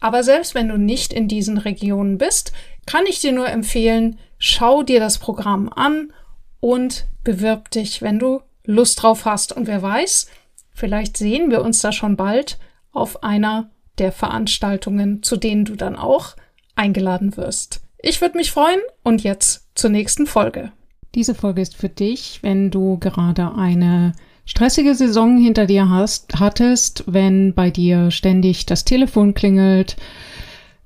Aber 0.00 0.22
selbst 0.22 0.54
wenn 0.54 0.68
du 0.68 0.78
nicht 0.78 1.12
in 1.12 1.28
diesen 1.28 1.58
Regionen 1.58 2.18
bist, 2.18 2.52
kann 2.86 3.04
ich 3.06 3.20
dir 3.20 3.32
nur 3.32 3.48
empfehlen, 3.48 4.18
schau 4.38 4.82
dir 4.82 5.00
das 5.00 5.18
Programm 5.18 5.68
an 5.68 6.12
und 6.60 7.06
bewirb 7.24 7.70
dich, 7.70 8.02
wenn 8.02 8.18
du 8.18 8.40
Lust 8.64 9.02
drauf 9.02 9.24
hast. 9.24 9.52
Und 9.52 9.66
wer 9.66 9.82
weiß, 9.82 10.28
vielleicht 10.72 11.16
sehen 11.16 11.50
wir 11.50 11.62
uns 11.62 11.80
da 11.80 11.92
schon 11.92 12.16
bald 12.16 12.58
auf 12.92 13.22
einer 13.22 13.70
der 13.98 14.12
Veranstaltungen, 14.12 15.22
zu 15.22 15.36
denen 15.36 15.64
du 15.64 15.76
dann 15.76 15.96
auch 15.96 16.36
eingeladen 16.74 17.36
wirst. 17.36 17.80
Ich 17.98 18.20
würde 18.20 18.36
mich 18.36 18.52
freuen 18.52 18.80
und 19.02 19.22
jetzt 19.22 19.66
zur 19.74 19.90
nächsten 19.90 20.26
Folge. 20.26 20.72
Diese 21.14 21.34
Folge 21.34 21.62
ist 21.62 21.76
für 21.76 21.88
dich, 21.88 22.40
wenn 22.42 22.70
du 22.70 22.98
gerade 22.98 23.54
eine 23.54 24.12
stressige 24.46 24.94
Saison 24.94 25.36
hinter 25.36 25.66
dir 25.66 25.90
hast, 25.90 26.40
hattest, 26.40 27.04
wenn 27.06 27.52
bei 27.52 27.70
dir 27.70 28.10
ständig 28.10 28.64
das 28.64 28.84
Telefon 28.84 29.34
klingelt, 29.34 29.96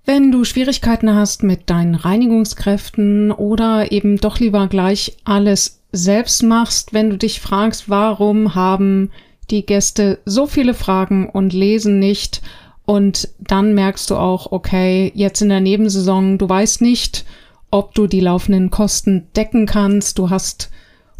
wenn 0.05 0.33
du 0.33 0.45
Schwierigkeiten 0.45 1.15
hast 1.15 1.45
mit 1.45 1.71
deinen 1.71 1.95
Reinigungskräften 1.95 3.31
oder 3.31 3.93
eben 3.93 4.17
doch 4.17 4.41
lieber 4.41 4.67
gleich 4.67 5.19
alles 5.25 5.83
selbst 5.93 6.43
machst, 6.43 6.93
wenn 6.93 7.11
du 7.11 7.19
dich 7.19 7.41
fragst, 7.41 7.89
warum 7.89 8.55
haben 8.55 9.11
die 9.51 9.65
Gäste 9.65 10.19
so 10.25 10.47
viele 10.47 10.75
Fragen 10.75 11.29
und 11.29 11.53
lesen 11.53 11.99
nicht? 11.99 12.41
Und 12.87 13.29
dann 13.39 13.75
merkst 13.75 14.11
du 14.11 14.17
auch, 14.17 14.51
okay, 14.51 15.13
jetzt 15.15 15.43
in 15.43 15.49
der 15.49 15.61
Nebensaison, 15.61 16.39
du 16.39 16.49
weißt 16.49 16.81
nicht, 16.81 17.25
ob 17.71 17.95
du 17.95 18.07
die 18.07 18.21
laufenden 18.21 18.71
Kosten 18.71 19.29
decken 19.37 19.67
kannst, 19.67 20.19
du 20.19 20.31
hast 20.31 20.71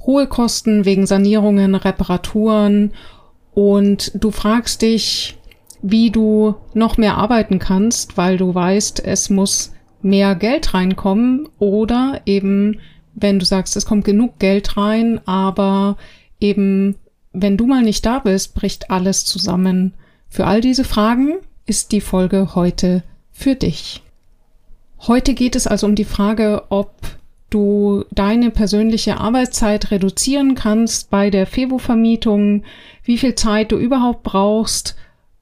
hohe 0.07 0.27
Kosten 0.27 0.85
wegen 0.85 1.07
Sanierungen, 1.07 1.75
Reparaturen 1.75 2.93
und 3.53 4.13
du 4.15 4.31
fragst 4.31 4.83
dich, 4.83 5.39
wie 5.83 6.11
du 6.11 6.55
noch 6.75 6.97
mehr 6.97 7.17
arbeiten 7.17 7.59
kannst, 7.59 8.17
weil 8.17 8.37
du 8.37 8.55
weißt, 8.55 9.05
es 9.05 9.31
muss 9.31 9.73
mehr 10.03 10.35
Geld 10.35 10.75
reinkommen 10.75 11.49
oder 11.59 12.21
eben, 12.27 12.81
wenn 13.15 13.39
du 13.39 13.45
sagst, 13.45 13.77
es 13.77 13.87
kommt 13.87 14.05
genug 14.05 14.39
Geld 14.39 14.77
rein, 14.77 15.21
aber 15.27 15.97
eben, 16.41 16.97
wenn 17.33 17.57
du 17.57 17.67
mal 17.67 17.83
nicht 17.83 18.05
da 18.07 18.19
bist, 18.19 18.55
bricht 18.55 18.91
alles 18.91 19.25
zusammen. 19.25 19.95
Für 20.29 20.47
all 20.47 20.61
diese 20.61 20.85
Fragen 20.85 21.39
ist 21.67 21.93
die 21.93 22.01
Folge 22.01 22.55
heute 22.55 23.03
für 23.31 23.55
dich. 23.55 24.03
Heute 25.07 25.35
geht 25.35 25.57
es 25.57 25.67
also 25.67 25.87
um 25.87 25.95
die 25.95 26.05
Frage, 26.05 26.65
ob 26.69 26.95
du 27.51 28.05
deine 28.11 28.51
persönliche 28.51 29.19
Arbeitszeit 29.19 29.91
reduzieren 29.91 30.55
kannst 30.55 31.11
bei 31.11 31.31
der 31.31 31.47
Fevo-Vermietung, 31.47 32.65
wie 33.05 33.19
viel 33.19 33.35
Zeit 33.35 33.73
du 33.73 33.77
überhaupt 33.77 34.23
brauchst, 34.23 34.97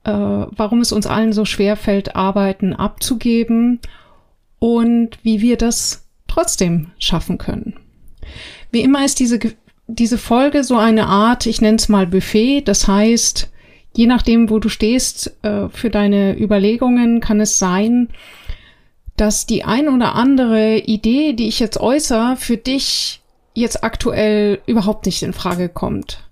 äh, 0.05 0.11
warum 0.11 0.81
es 0.81 0.93
uns 0.93 1.07
allen 1.07 1.33
so 1.33 1.45
schwer 1.45 1.77
fällt, 1.77 2.17
Arbeiten 2.17 2.73
abzugeben 2.73 3.81
und 4.59 5.19
wie 5.23 5.41
wir 5.41 5.57
das 5.57 6.07
trotzdem 6.27 6.89
schaffen 6.99 7.39
können. 7.39 7.75
Wie 8.71 8.81
immer 8.81 9.05
ist 9.05 9.21
diese, 9.21 9.39
diese 9.87 10.19
Folge 10.19 10.65
so 10.65 10.77
eine 10.77 11.07
Art, 11.07 11.47
ich 11.47 11.61
nenne 11.61 11.77
es 11.77 11.89
mal 11.89 12.07
Buffet, 12.07 12.63
das 12.63 12.89
heißt, 12.89 13.51
je 13.97 14.07
nachdem, 14.07 14.51
wo 14.51 14.59
du 14.59 14.69
stehst 14.69 15.37
äh, 15.43 15.69
für 15.69 15.91
deine 15.91 16.39
Überlegungen, 16.39 17.21
kann 17.21 17.41
es 17.41 17.59
sein, 17.59 18.09
dass 19.19 19.47
die 19.47 19.65
ein 19.65 19.89
oder 19.89 20.15
andere 20.15 20.79
Idee, 20.79 21.35
die 21.35 21.49
ich 21.49 21.61
jetzt 21.61 21.79
äußere, 21.79 22.37
für 22.37 22.57
dich 22.57 23.21
jetzt 23.53 23.83
aktuell 23.83 24.61
überhaupt 24.67 25.07
nicht 25.07 25.23
in 25.23 25.33
Frage 25.33 25.69
kommt. 25.69 26.25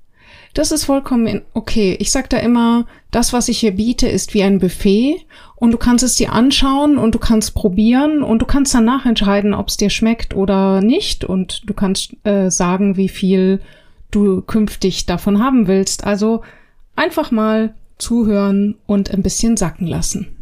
Das 0.55 0.73
ist 0.73 0.85
vollkommen 0.85 1.43
okay. 1.53 1.97
Ich 2.01 2.11
sage 2.11 2.29
da 2.31 2.39
immer, 2.39 2.87
das, 3.11 3.35
was 3.35 3.49
ich 3.49 3.59
hier 3.59 3.73
biete, 3.73 4.09
ist 4.09 4.33
wie 4.33 4.43
ein 4.43 4.59
Buffet 4.59 5.17
und 5.57 5.73
du 5.73 5.77
kannst 5.77 6.03
es 6.03 6.15
dir 6.15 6.33
anschauen 6.33 6.97
und 6.97 7.15
du 7.15 7.19
kannst 7.19 7.55
probieren 7.55 8.23
und 8.23 8.41
du 8.41 8.47
kannst 8.47 8.73
danach 8.73 9.05
entscheiden, 9.05 9.53
ob 9.53 9.69
es 9.69 9.77
dir 9.77 9.91
schmeckt 9.91 10.35
oder 10.35 10.81
nicht 10.81 11.25
und 11.25 11.69
du 11.69 11.75
kannst 11.75 12.15
äh, 12.25 12.51
sagen, 12.51 12.97
wie 12.97 13.11
viel 13.11 13.61
du 14.11 14.41
künftig 14.41 15.05
davon 15.05 15.43
haben 15.43 15.67
willst. 15.67 16.05
Also 16.05 16.43
einfach 16.95 17.31
mal 17.31 17.75
zuhören 17.99 18.77
und 18.87 19.11
ein 19.11 19.23
bisschen 19.23 19.57
sacken 19.57 19.87
lassen. 19.87 20.36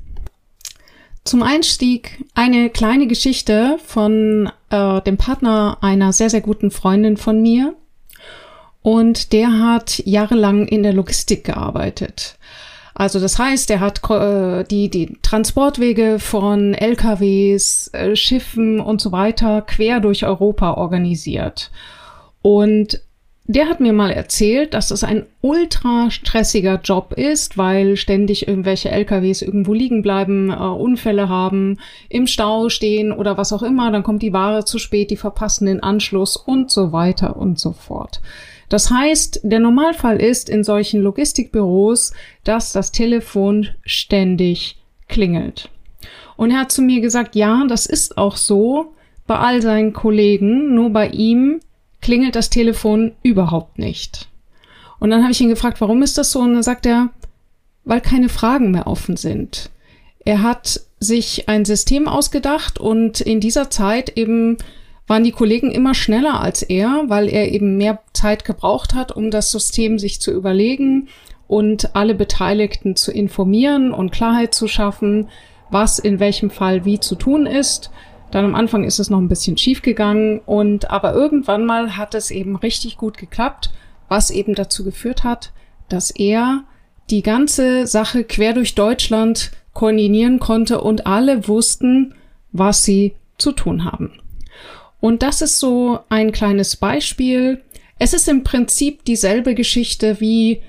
Zum 1.24 1.42
Einstieg 1.42 2.22
eine 2.34 2.68
kleine 2.68 3.06
Geschichte 3.06 3.78
von 3.86 4.50
äh, 4.68 5.00
dem 5.00 5.16
Partner 5.16 5.78
einer 5.80 6.12
sehr, 6.12 6.28
sehr 6.28 6.42
guten 6.42 6.70
Freundin 6.70 7.16
von 7.16 7.40
mir. 7.40 7.74
Und 8.82 9.32
der 9.32 9.58
hat 9.58 10.02
jahrelang 10.04 10.68
in 10.68 10.82
der 10.82 10.92
Logistik 10.92 11.44
gearbeitet. 11.44 12.36
Also 12.94 13.18
das 13.18 13.38
heißt, 13.38 13.70
er 13.70 13.80
hat 13.80 14.08
äh, 14.10 14.64
die, 14.64 14.90
die 14.90 15.16
Transportwege 15.22 16.18
von 16.18 16.74
LKWs, 16.74 17.88
äh, 17.94 18.14
Schiffen 18.14 18.78
und 18.78 19.00
so 19.00 19.10
weiter 19.10 19.62
quer 19.62 20.00
durch 20.00 20.26
Europa 20.26 20.74
organisiert. 20.74 21.70
Und 22.42 23.00
der 23.46 23.68
hat 23.68 23.80
mir 23.80 23.92
mal 23.92 24.10
erzählt, 24.10 24.72
dass 24.72 24.90
es 24.90 25.04
ein 25.04 25.26
ultra 25.42 26.10
stressiger 26.10 26.80
Job 26.82 27.12
ist, 27.12 27.58
weil 27.58 27.96
ständig 27.96 28.48
irgendwelche 28.48 28.90
LKWs 28.90 29.42
irgendwo 29.42 29.74
liegen 29.74 30.00
bleiben, 30.00 30.50
äh, 30.50 30.54
Unfälle 30.54 31.28
haben, 31.28 31.78
im 32.08 32.26
Stau 32.26 32.70
stehen 32.70 33.12
oder 33.12 33.36
was 33.36 33.52
auch 33.52 33.62
immer, 33.62 33.90
dann 33.90 34.02
kommt 34.02 34.22
die 34.22 34.32
Ware 34.32 34.64
zu 34.64 34.78
spät, 34.78 35.10
die 35.10 35.18
verpassen 35.18 35.66
den 35.66 35.82
Anschluss 35.82 36.36
und 36.36 36.70
so 36.70 36.92
weiter 36.92 37.36
und 37.36 37.58
so 37.58 37.72
fort. 37.72 38.22
Das 38.70 38.90
heißt, 38.90 39.40
der 39.42 39.60
Normalfall 39.60 40.22
ist 40.22 40.48
in 40.48 40.64
solchen 40.64 41.02
Logistikbüros, 41.02 42.14
dass 42.44 42.72
das 42.72 42.92
Telefon 42.92 43.68
ständig 43.84 44.78
klingelt. 45.06 45.68
Und 46.36 46.50
er 46.50 46.60
hat 46.60 46.72
zu 46.72 46.80
mir 46.80 47.02
gesagt, 47.02 47.36
ja, 47.36 47.64
das 47.68 47.84
ist 47.84 48.16
auch 48.16 48.38
so 48.38 48.94
bei 49.26 49.36
all 49.36 49.60
seinen 49.60 49.92
Kollegen, 49.92 50.74
nur 50.74 50.90
bei 50.90 51.08
ihm 51.08 51.60
klingelt 52.04 52.36
das 52.36 52.50
Telefon 52.50 53.12
überhaupt 53.22 53.78
nicht. 53.78 54.28
Und 55.00 55.10
dann 55.10 55.22
habe 55.22 55.32
ich 55.32 55.40
ihn 55.40 55.48
gefragt, 55.48 55.80
warum 55.80 56.02
ist 56.02 56.18
das 56.18 56.30
so? 56.30 56.40
Und 56.40 56.52
dann 56.54 56.62
sagt 56.62 56.86
er, 56.86 57.10
weil 57.84 58.00
keine 58.00 58.28
Fragen 58.28 58.70
mehr 58.70 58.86
offen 58.86 59.16
sind. 59.16 59.70
Er 60.24 60.42
hat 60.42 60.80
sich 61.00 61.48
ein 61.48 61.64
System 61.64 62.06
ausgedacht 62.06 62.78
und 62.78 63.20
in 63.20 63.40
dieser 63.40 63.70
Zeit 63.70 64.16
eben 64.16 64.58
waren 65.06 65.24
die 65.24 65.32
Kollegen 65.32 65.70
immer 65.70 65.94
schneller 65.94 66.40
als 66.40 66.62
er, 66.62 67.04
weil 67.08 67.28
er 67.28 67.50
eben 67.52 67.76
mehr 67.76 68.00
Zeit 68.12 68.44
gebraucht 68.44 68.94
hat, 68.94 69.12
um 69.12 69.30
das 69.30 69.50
System 69.50 69.98
sich 69.98 70.20
zu 70.20 70.30
überlegen 70.30 71.08
und 71.46 71.96
alle 71.96 72.14
Beteiligten 72.14 72.96
zu 72.96 73.12
informieren 73.12 73.92
und 73.92 74.12
Klarheit 74.12 74.54
zu 74.54 74.68
schaffen, 74.68 75.28
was 75.70 75.98
in 75.98 76.20
welchem 76.20 76.50
Fall 76.50 76.84
wie 76.84 77.00
zu 77.00 77.14
tun 77.14 77.46
ist. 77.46 77.90
Dann 78.34 78.46
am 78.46 78.56
Anfang 78.56 78.82
ist 78.82 78.98
es 78.98 79.10
noch 79.10 79.20
ein 79.20 79.28
bisschen 79.28 79.56
schief 79.56 79.80
gegangen 79.80 80.40
und 80.44 80.90
aber 80.90 81.14
irgendwann 81.14 81.64
mal 81.64 81.96
hat 81.96 82.16
es 82.16 82.32
eben 82.32 82.56
richtig 82.56 82.96
gut 82.96 83.16
geklappt, 83.16 83.70
was 84.08 84.30
eben 84.30 84.56
dazu 84.56 84.82
geführt 84.82 85.22
hat, 85.22 85.52
dass 85.88 86.10
er 86.10 86.64
die 87.10 87.22
ganze 87.22 87.86
Sache 87.86 88.24
quer 88.24 88.52
durch 88.52 88.74
Deutschland 88.74 89.52
koordinieren 89.72 90.40
konnte 90.40 90.80
und 90.80 91.06
alle 91.06 91.46
wussten, 91.46 92.16
was 92.50 92.82
sie 92.82 93.14
zu 93.38 93.52
tun 93.52 93.84
haben. 93.84 94.10
Und 94.98 95.22
das 95.22 95.40
ist 95.40 95.60
so 95.60 96.00
ein 96.08 96.32
kleines 96.32 96.74
Beispiel. 96.74 97.62
Es 98.00 98.14
ist 98.14 98.28
im 98.28 98.42
Prinzip 98.42 99.04
dieselbe 99.04 99.54
Geschichte 99.54 100.18
wie 100.18 100.60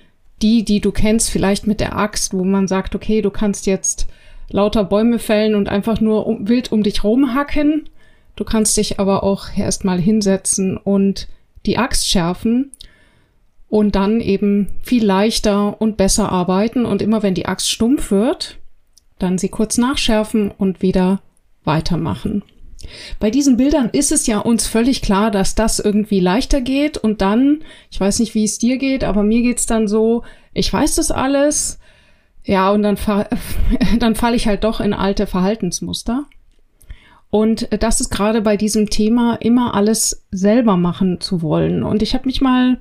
die, 0.43 0.63
die 0.63 0.81
du 0.81 0.91
kennst, 0.91 1.31
vielleicht 1.31 1.65
mit 1.65 1.79
der 1.79 1.97
Axt, 1.97 2.31
wo 2.31 2.43
man 2.43 2.67
sagt, 2.67 2.93
okay, 2.93 3.23
du 3.23 3.31
kannst 3.31 3.65
jetzt 3.65 4.05
lauter 4.49 4.83
Bäume 4.83 5.19
fällen 5.19 5.55
und 5.55 5.69
einfach 5.69 6.01
nur 6.01 6.27
um, 6.27 6.47
wild 6.47 6.71
um 6.71 6.83
dich 6.83 7.03
rumhacken. 7.03 7.89
Du 8.35 8.43
kannst 8.43 8.77
dich 8.77 8.99
aber 8.99 9.23
auch 9.23 9.47
erstmal 9.55 9.99
hinsetzen 9.99 10.77
und 10.77 11.27
die 11.65 11.77
Axt 11.77 12.07
schärfen 12.07 12.71
und 13.69 13.95
dann 13.95 14.21
eben 14.21 14.67
viel 14.83 15.05
leichter 15.05 15.81
und 15.81 15.97
besser 15.97 16.31
arbeiten 16.31 16.85
und 16.85 17.01
immer 17.01 17.23
wenn 17.23 17.33
die 17.33 17.45
Axt 17.45 17.69
stumpf 17.69 18.11
wird, 18.11 18.57
dann 19.19 19.37
sie 19.37 19.49
kurz 19.49 19.77
nachschärfen 19.77 20.51
und 20.51 20.81
wieder 20.81 21.21
weitermachen. 21.63 22.43
Bei 23.19 23.31
diesen 23.31 23.57
Bildern 23.57 23.89
ist 23.89 24.11
es 24.11 24.27
ja 24.27 24.39
uns 24.39 24.67
völlig 24.67 25.01
klar, 25.01 25.31
dass 25.31 25.55
das 25.55 25.79
irgendwie 25.79 26.19
leichter 26.19 26.61
geht 26.61 26.97
und 26.97 27.21
dann, 27.21 27.63
ich 27.89 27.99
weiß 27.99 28.19
nicht, 28.19 28.35
wie 28.35 28.43
es 28.43 28.59
dir 28.59 28.77
geht, 28.77 29.03
aber 29.03 29.23
mir 29.23 29.41
geht's 29.41 29.65
dann 29.65 29.87
so, 29.87 30.23
ich 30.53 30.71
weiß 30.71 30.95
das 30.95 31.09
alles, 31.09 31.79
ja, 32.45 32.71
und 32.71 32.83
dann, 32.83 32.95
fa 32.95 33.27
dann 33.99 34.15
falle 34.15 34.35
ich 34.35 34.47
halt 34.47 34.63
doch 34.63 34.79
in 34.79 34.93
alte 34.93 35.27
Verhaltensmuster. 35.27 36.25
Und 37.31 37.67
das 37.83 37.99
ist 37.99 38.11
gerade 38.11 38.41
bei 38.41 38.55
diesem 38.55 38.89
Thema 38.89 39.35
immer 39.35 39.75
alles 39.75 40.25
selber 40.31 40.77
machen 40.77 41.19
zu 41.19 41.41
wollen. 41.41 41.83
Und 41.83 42.01
ich 42.01 42.13
habe 42.13 42.27
mich 42.27 42.39
mal, 42.39 42.79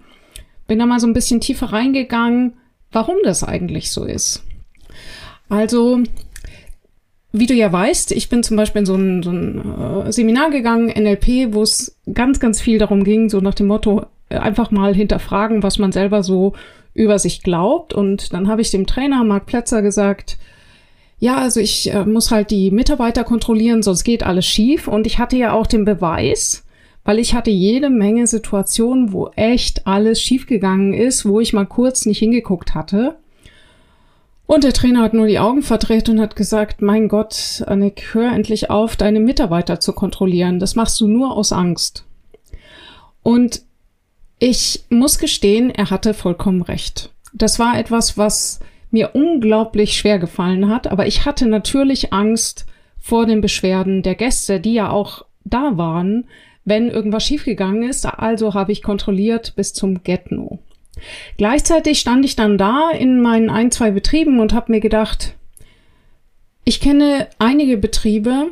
bin 0.69 0.78
da 0.78 0.87
mal 0.87 1.00
so 1.00 1.08
ein 1.08 1.14
bisschen 1.14 1.40
tiefer 1.40 1.72
reingegangen, 1.72 2.55
warum 2.93 3.16
das 3.25 3.43
eigentlich 3.43 3.90
so 3.90 4.05
ist. 4.05 4.44
Also, 5.49 6.02
wie 7.32 7.46
du 7.46 7.55
ja 7.55 7.72
weißt, 7.72 8.12
ich 8.12 8.28
bin 8.28 8.44
zum 8.44 8.56
Beispiel 8.56 8.81
in 8.81 8.87
so 8.87 8.94
ein, 8.94 9.22
so 9.25 9.31
ein 9.31 10.06
äh, 10.06 10.12
Seminar 10.12 10.50
gegangen, 10.50 10.87
NLP, 10.87 11.52
wo 11.52 11.62
es 11.62 11.99
ganz, 12.12 12.38
ganz 12.38 12.61
viel 12.61 12.78
darum 12.78 13.02
ging, 13.02 13.28
so 13.31 13.40
nach 13.40 13.55
dem 13.55 13.66
Motto, 13.66 14.06
äh, 14.28 14.37
einfach 14.37 14.70
mal 14.70 14.94
hinterfragen, 14.94 15.64
was 15.64 15.78
man 15.78 15.90
selber 15.90 16.22
so 16.22 16.52
über 16.94 17.19
sich 17.19 17.43
glaubt. 17.43 17.93
Und 17.93 18.32
dann 18.32 18.49
habe 18.49 18.62
ich 18.62 18.70
dem 18.70 18.87
Trainer 18.87 19.23
Marc 19.25 19.46
Plätzer 19.46 19.82
gesagt, 19.82 20.38
ja, 21.19 21.37
also 21.37 21.61
ich 21.61 21.93
äh, 21.93 22.05
muss 22.05 22.31
halt 22.31 22.50
die 22.50 22.70
Mitarbeiter 22.70 23.25
kontrollieren, 23.25 23.82
sonst 23.82 24.05
geht 24.05 24.23
alles 24.23 24.46
schief. 24.46 24.88
Und 24.88 25.06
ich 25.06 25.19
hatte 25.19 25.37
ja 25.37 25.52
auch 25.52 25.67
den 25.67 25.85
Beweis, 25.85 26.64
weil 27.05 27.19
ich 27.19 27.35
hatte 27.35 27.50
jede 27.50 27.91
Menge 27.91 28.26
Situationen, 28.26 29.12
wo 29.12 29.31
echt 29.37 29.87
alles 29.87 30.20
schiefgegangen 30.20 30.94
ist, 30.94 31.26
wo 31.26 31.41
ich 31.41 31.52
mal 31.52 31.67
kurz 31.67 32.06
nicht 32.06 32.19
hingeguckt 32.19 32.75
hatte. 32.75 33.17
Und 34.47 34.64
der 34.64 34.75
Trainer 34.75 35.02
hat 35.02 35.14
nur 35.14 35.26
die 35.26 35.38
Augen 35.38 35.62
verdreht 35.62 36.08
und 36.11 36.20
hat 36.20 36.37
gesagt, 36.37 36.82
mein 36.82 37.08
Gott, 37.08 37.64
Annik, 37.67 38.11
hör 38.12 38.31
endlich 38.31 38.69
auf, 38.69 38.94
deine 38.94 39.20
Mitarbeiter 39.20 39.81
zu 39.81 39.94
kontrollieren. 39.94 40.58
Das 40.58 40.76
machst 40.76 41.00
du 41.00 41.08
nur 41.08 41.35
aus 41.35 41.52
Angst. 41.52 42.05
Und 43.23 43.62
ich 44.39 44.85
muss 44.89 45.19
gestehen, 45.19 45.71
er 45.71 45.91
hatte 45.91 46.15
vollkommen 46.15 46.63
recht. 46.63 47.11
Das 47.33 47.59
war 47.59 47.79
etwas, 47.79 48.19
was 48.19 48.61
mir 48.91 49.11
unglaublich 49.15 49.97
schwer 49.97 50.19
gefallen 50.19 50.69
hat, 50.69 50.87
aber 50.87 51.07
ich 51.07 51.25
hatte 51.25 51.47
natürlich 51.47 52.13
Angst 52.13 52.67
vor 53.01 53.27
den 53.27 53.41
Beschwerden 53.41 54.03
der 54.03 54.15
Gäste, 54.15 54.61
die 54.61 54.75
ja 54.75 54.91
auch 54.91 55.25
da 55.45 55.76
waren, 55.76 56.29
wenn 56.64 56.88
irgendwas 56.88 57.25
schiefgegangen 57.25 57.83
ist. 57.83 58.07
Also 58.07 58.55
habe 58.55 58.73
ich 58.73 58.83
kontrolliert 58.83 59.55
bis 59.57 59.75
zum 59.75 60.03
Get-No. 60.03 60.61
Gleichzeitig 61.37 61.99
stand 61.99 62.25
ich 62.25 62.37
dann 62.37 62.57
da 62.57 62.91
in 62.91 63.21
meinen 63.21 63.50
ein, 63.50 63.71
zwei 63.71 63.91
Betrieben 63.91 64.41
und 64.41 64.53
habe 64.53 64.73
mir 64.73 64.81
gedacht, 64.81 65.35
ich 66.64 66.81
kenne 66.81 67.29
einige 67.38 67.76
Betriebe, 67.76 68.49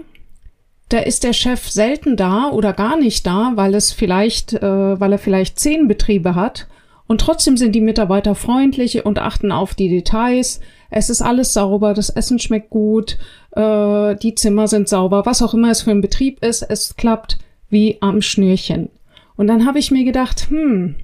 da 0.93 0.99
ist 0.99 1.25
der 1.25 1.33
Chef 1.33 1.69
selten 1.71 2.17
da 2.17 2.51
oder 2.51 2.73
gar 2.73 2.99
nicht 2.99 3.27
da, 3.27 3.53
weil 3.55 3.75
es 3.75 3.93
vielleicht, 3.93 4.53
äh, 4.53 5.01
weil 5.01 5.13
er 5.13 5.19
vielleicht 5.19 5.59
zehn 5.59 5.89
Betriebe 5.89 6.35
hat. 6.35 6.67
Und 7.07 7.21
trotzdem 7.21 7.57
sind 7.57 7.73
die 7.73 7.81
Mitarbeiter 7.81 8.35
freundlich 8.35 9.05
und 9.05 9.19
achten 9.19 9.53
auf 9.53 9.75
die 9.75 9.89
Details. 9.89 10.61
Es 10.91 11.11
ist 11.11 11.23
alles 11.23 11.53
sauber, 11.53 11.95
das 11.95 12.11
Essen 12.11 12.39
schmeckt 12.39 12.71
gut, 12.71 13.19
äh, 13.53 14.17
die 14.17 14.35
Zimmer 14.35 14.69
sind 14.69 14.89
sauber, 14.89 15.27
was 15.27 15.43
auch 15.43 15.55
immer 15.55 15.71
es 15.71 15.83
für 15.83 15.91
ein 15.91 16.01
Betrieb 16.01 16.45
ist, 16.45 16.63
es 16.63 16.97
klappt 16.97 17.39
wie 17.69 17.99
am 18.01 18.23
Schnürchen. 18.23 18.91
Und 19.37 19.47
dann 19.47 19.67
habe 19.67 19.79
ich 19.79 19.91
mir 19.91 20.05
gedacht, 20.05 20.49
hm, 20.51 20.97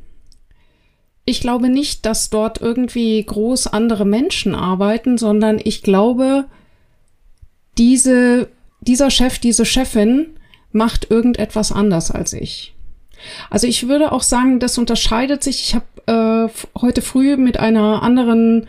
ich 1.24 1.40
glaube 1.40 1.68
nicht, 1.68 2.06
dass 2.06 2.30
dort 2.30 2.60
irgendwie 2.60 3.22
groß 3.22 3.66
andere 3.66 4.04
Menschen 4.04 4.54
arbeiten, 4.54 5.18
sondern 5.18 5.60
ich 5.62 5.82
glaube, 5.82 6.44
diese 7.76 8.48
dieser 8.80 9.10
Chef, 9.10 9.38
diese 9.38 9.64
Chefin 9.64 10.26
macht 10.72 11.10
irgendetwas 11.10 11.72
anders 11.72 12.10
als 12.10 12.32
ich. 12.32 12.74
Also 13.50 13.66
ich 13.66 13.88
würde 13.88 14.12
auch 14.12 14.22
sagen, 14.22 14.60
das 14.60 14.78
unterscheidet 14.78 15.42
sich. 15.42 15.60
Ich 15.60 15.74
habe 15.74 16.50
äh, 16.54 16.80
heute 16.80 17.02
früh 17.02 17.36
mit 17.36 17.58
einer 17.58 18.02
anderen 18.02 18.66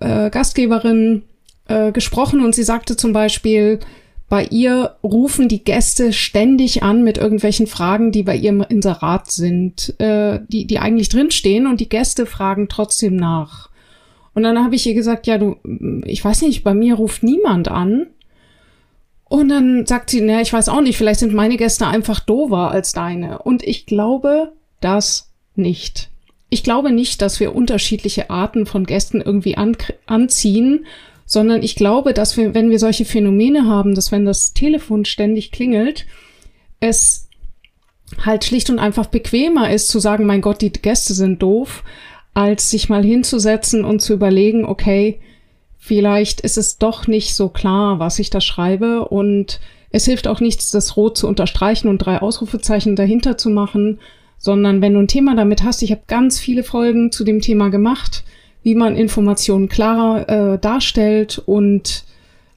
äh, 0.00 0.30
Gastgeberin 0.30 1.22
äh, 1.68 1.92
gesprochen 1.92 2.44
und 2.44 2.54
sie 2.54 2.62
sagte 2.62 2.96
zum 2.96 3.12
Beispiel, 3.12 3.80
bei 4.28 4.44
ihr 4.44 4.94
rufen 5.02 5.48
die 5.48 5.64
Gäste 5.64 6.12
ständig 6.12 6.84
an 6.84 7.02
mit 7.02 7.18
irgendwelchen 7.18 7.66
Fragen, 7.66 8.12
die 8.12 8.22
bei 8.22 8.36
ihrem 8.36 8.60
Inserat 8.62 9.30
sind, 9.30 9.98
äh, 9.98 10.38
die, 10.46 10.66
die 10.66 10.78
eigentlich 10.78 11.08
drinstehen 11.08 11.66
und 11.66 11.80
die 11.80 11.88
Gäste 11.88 12.26
fragen 12.26 12.68
trotzdem 12.68 13.16
nach. 13.16 13.70
Und 14.32 14.44
dann 14.44 14.62
habe 14.62 14.76
ich 14.76 14.86
ihr 14.86 14.94
gesagt, 14.94 15.26
ja, 15.26 15.36
du, 15.36 15.56
ich 16.04 16.24
weiß 16.24 16.42
nicht, 16.42 16.62
bei 16.62 16.74
mir 16.74 16.94
ruft 16.94 17.24
niemand 17.24 17.68
an. 17.68 18.06
Und 19.30 19.48
dann 19.48 19.86
sagt 19.86 20.10
sie, 20.10 20.20
ne, 20.22 20.42
ich 20.42 20.52
weiß 20.52 20.68
auch 20.68 20.80
nicht, 20.80 20.98
vielleicht 20.98 21.20
sind 21.20 21.32
meine 21.32 21.56
Gäste 21.56 21.86
einfach 21.86 22.18
dover 22.18 22.72
als 22.72 22.92
deine. 22.92 23.38
Und 23.38 23.62
ich 23.62 23.86
glaube 23.86 24.52
das 24.80 25.30
nicht. 25.54 26.10
ich 26.50 26.64
glaube 26.64 26.92
nicht, 26.92 27.22
dass 27.22 27.38
wir 27.38 27.54
unterschiedliche 27.54 28.28
Arten 28.28 28.66
von 28.66 28.84
Gästen 28.84 29.20
irgendwie 29.20 29.56
an, 29.56 29.76
anziehen, 30.06 30.84
sondern 31.24 31.62
ich 31.62 31.76
glaube, 31.76 32.12
dass 32.12 32.36
wir, 32.36 32.54
wenn 32.54 32.70
wir 32.70 32.80
solche 32.80 33.04
Phänomene 33.04 33.66
haben, 33.66 33.94
dass 33.94 34.10
wenn 34.10 34.24
das 34.24 34.52
Telefon 34.52 35.04
ständig 35.04 35.52
klingelt, 35.52 36.06
es 36.80 37.28
halt 38.24 38.44
schlicht 38.44 38.68
und 38.68 38.80
einfach 38.80 39.06
bequemer 39.06 39.70
ist 39.72 39.86
zu 39.86 40.00
sagen, 40.00 40.26
mein 40.26 40.40
Gott, 40.40 40.60
die 40.60 40.72
Gäste 40.72 41.14
sind 41.14 41.40
doof, 41.40 41.84
als 42.34 42.70
sich 42.70 42.88
mal 42.88 43.04
hinzusetzen 43.04 43.84
und 43.84 44.00
zu 44.00 44.12
überlegen, 44.12 44.64
okay, 44.64 45.20
vielleicht 45.80 46.42
ist 46.42 46.58
es 46.58 46.78
doch 46.78 47.08
nicht 47.08 47.34
so 47.34 47.48
klar, 47.48 47.98
was 47.98 48.18
ich 48.20 48.30
da 48.30 48.40
schreibe 48.40 49.08
und 49.08 49.58
es 49.90 50.04
hilft 50.04 50.28
auch 50.28 50.38
nichts, 50.38 50.70
das 50.70 50.96
rot 50.96 51.16
zu 51.16 51.26
unterstreichen 51.26 51.88
und 51.88 51.98
drei 51.98 52.20
Ausrufezeichen 52.20 52.94
dahinter 52.94 53.36
zu 53.36 53.50
machen, 53.50 53.98
sondern 54.38 54.82
wenn 54.82 54.94
du 54.94 55.00
ein 55.00 55.08
Thema 55.08 55.34
damit 55.34 55.64
hast, 55.64 55.82
ich 55.82 55.90
habe 55.90 56.02
ganz 56.06 56.38
viele 56.38 56.62
Folgen 56.62 57.10
zu 57.10 57.24
dem 57.24 57.40
Thema 57.40 57.70
gemacht, 57.70 58.22
wie 58.62 58.74
man 58.74 58.94
Informationen 58.94 59.68
klarer 59.68 60.28
äh, 60.28 60.58
darstellt 60.58 61.42
und 61.44 62.04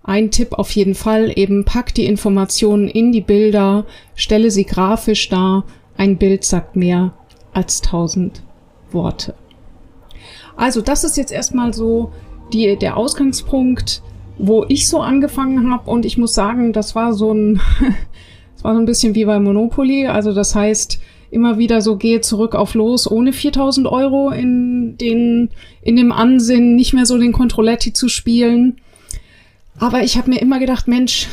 ein 0.03 0.30
Tipp 0.32 0.51
auf 0.51 0.72
jeden 0.72 0.96
Fall, 0.96 1.32
eben 1.36 1.63
pack 1.63 1.96
die 1.96 2.06
Informationen 2.06 2.89
in 2.89 3.13
die 3.13 3.22
Bilder, 3.22 3.86
stelle 4.15 4.51
sie 4.51 4.65
grafisch 4.65 5.30
dar. 5.30 5.63
Ein 5.96 6.18
Bild 6.18 6.44
sagt 6.44 6.75
mehr 6.75 7.13
als 7.53 7.82
tausend 7.82 8.44
Worte. 8.92 9.34
Also 10.58 10.82
das 10.82 11.06
ist 11.06 11.15
jetzt 11.15 11.32
erstmal 11.32 11.74
so 11.74 12.12
die, 12.53 12.77
der 12.77 12.98
Ausgangspunkt, 12.98 14.01
wo 14.38 14.65
ich 14.67 14.88
so 14.88 15.00
angefangen 15.00 15.72
habe 15.72 15.89
und 15.89 16.05
ich 16.05 16.17
muss 16.17 16.33
sagen, 16.33 16.74
das 16.74 16.95
war 16.95 17.13
so 17.13 17.33
ein, 17.33 17.62
das 18.55 18.63
war 18.63 18.74
so 18.74 18.79
ein 18.79 18.86
bisschen 18.86 19.15
wie 19.15 19.25
bei 19.25 19.39
Monopoly. 19.39 20.07
Also 20.07 20.33
das 20.33 20.55
heißt, 20.55 21.00
immer 21.31 21.57
wieder 21.57 21.81
so 21.81 21.98
gehe 21.98 22.22
zurück 22.22 22.55
auf 22.55 22.75
los 22.75 23.10
ohne 23.10 23.33
4000 23.33 23.88
Euro 23.88 24.29
in 24.29 24.98
den, 24.98 25.50
in 25.81 25.95
dem 25.95 26.12
Ansinn, 26.12 26.75
nicht 26.75 26.93
mehr 26.93 27.05
so 27.05 27.17
den 27.17 27.31
Controletti 27.31 27.93
zu 27.93 28.07
spielen 28.07 28.77
aber 29.79 30.03
ich 30.03 30.17
habe 30.17 30.29
mir 30.29 30.41
immer 30.41 30.60
gedacht, 30.60 30.88
Mensch, 30.88 31.27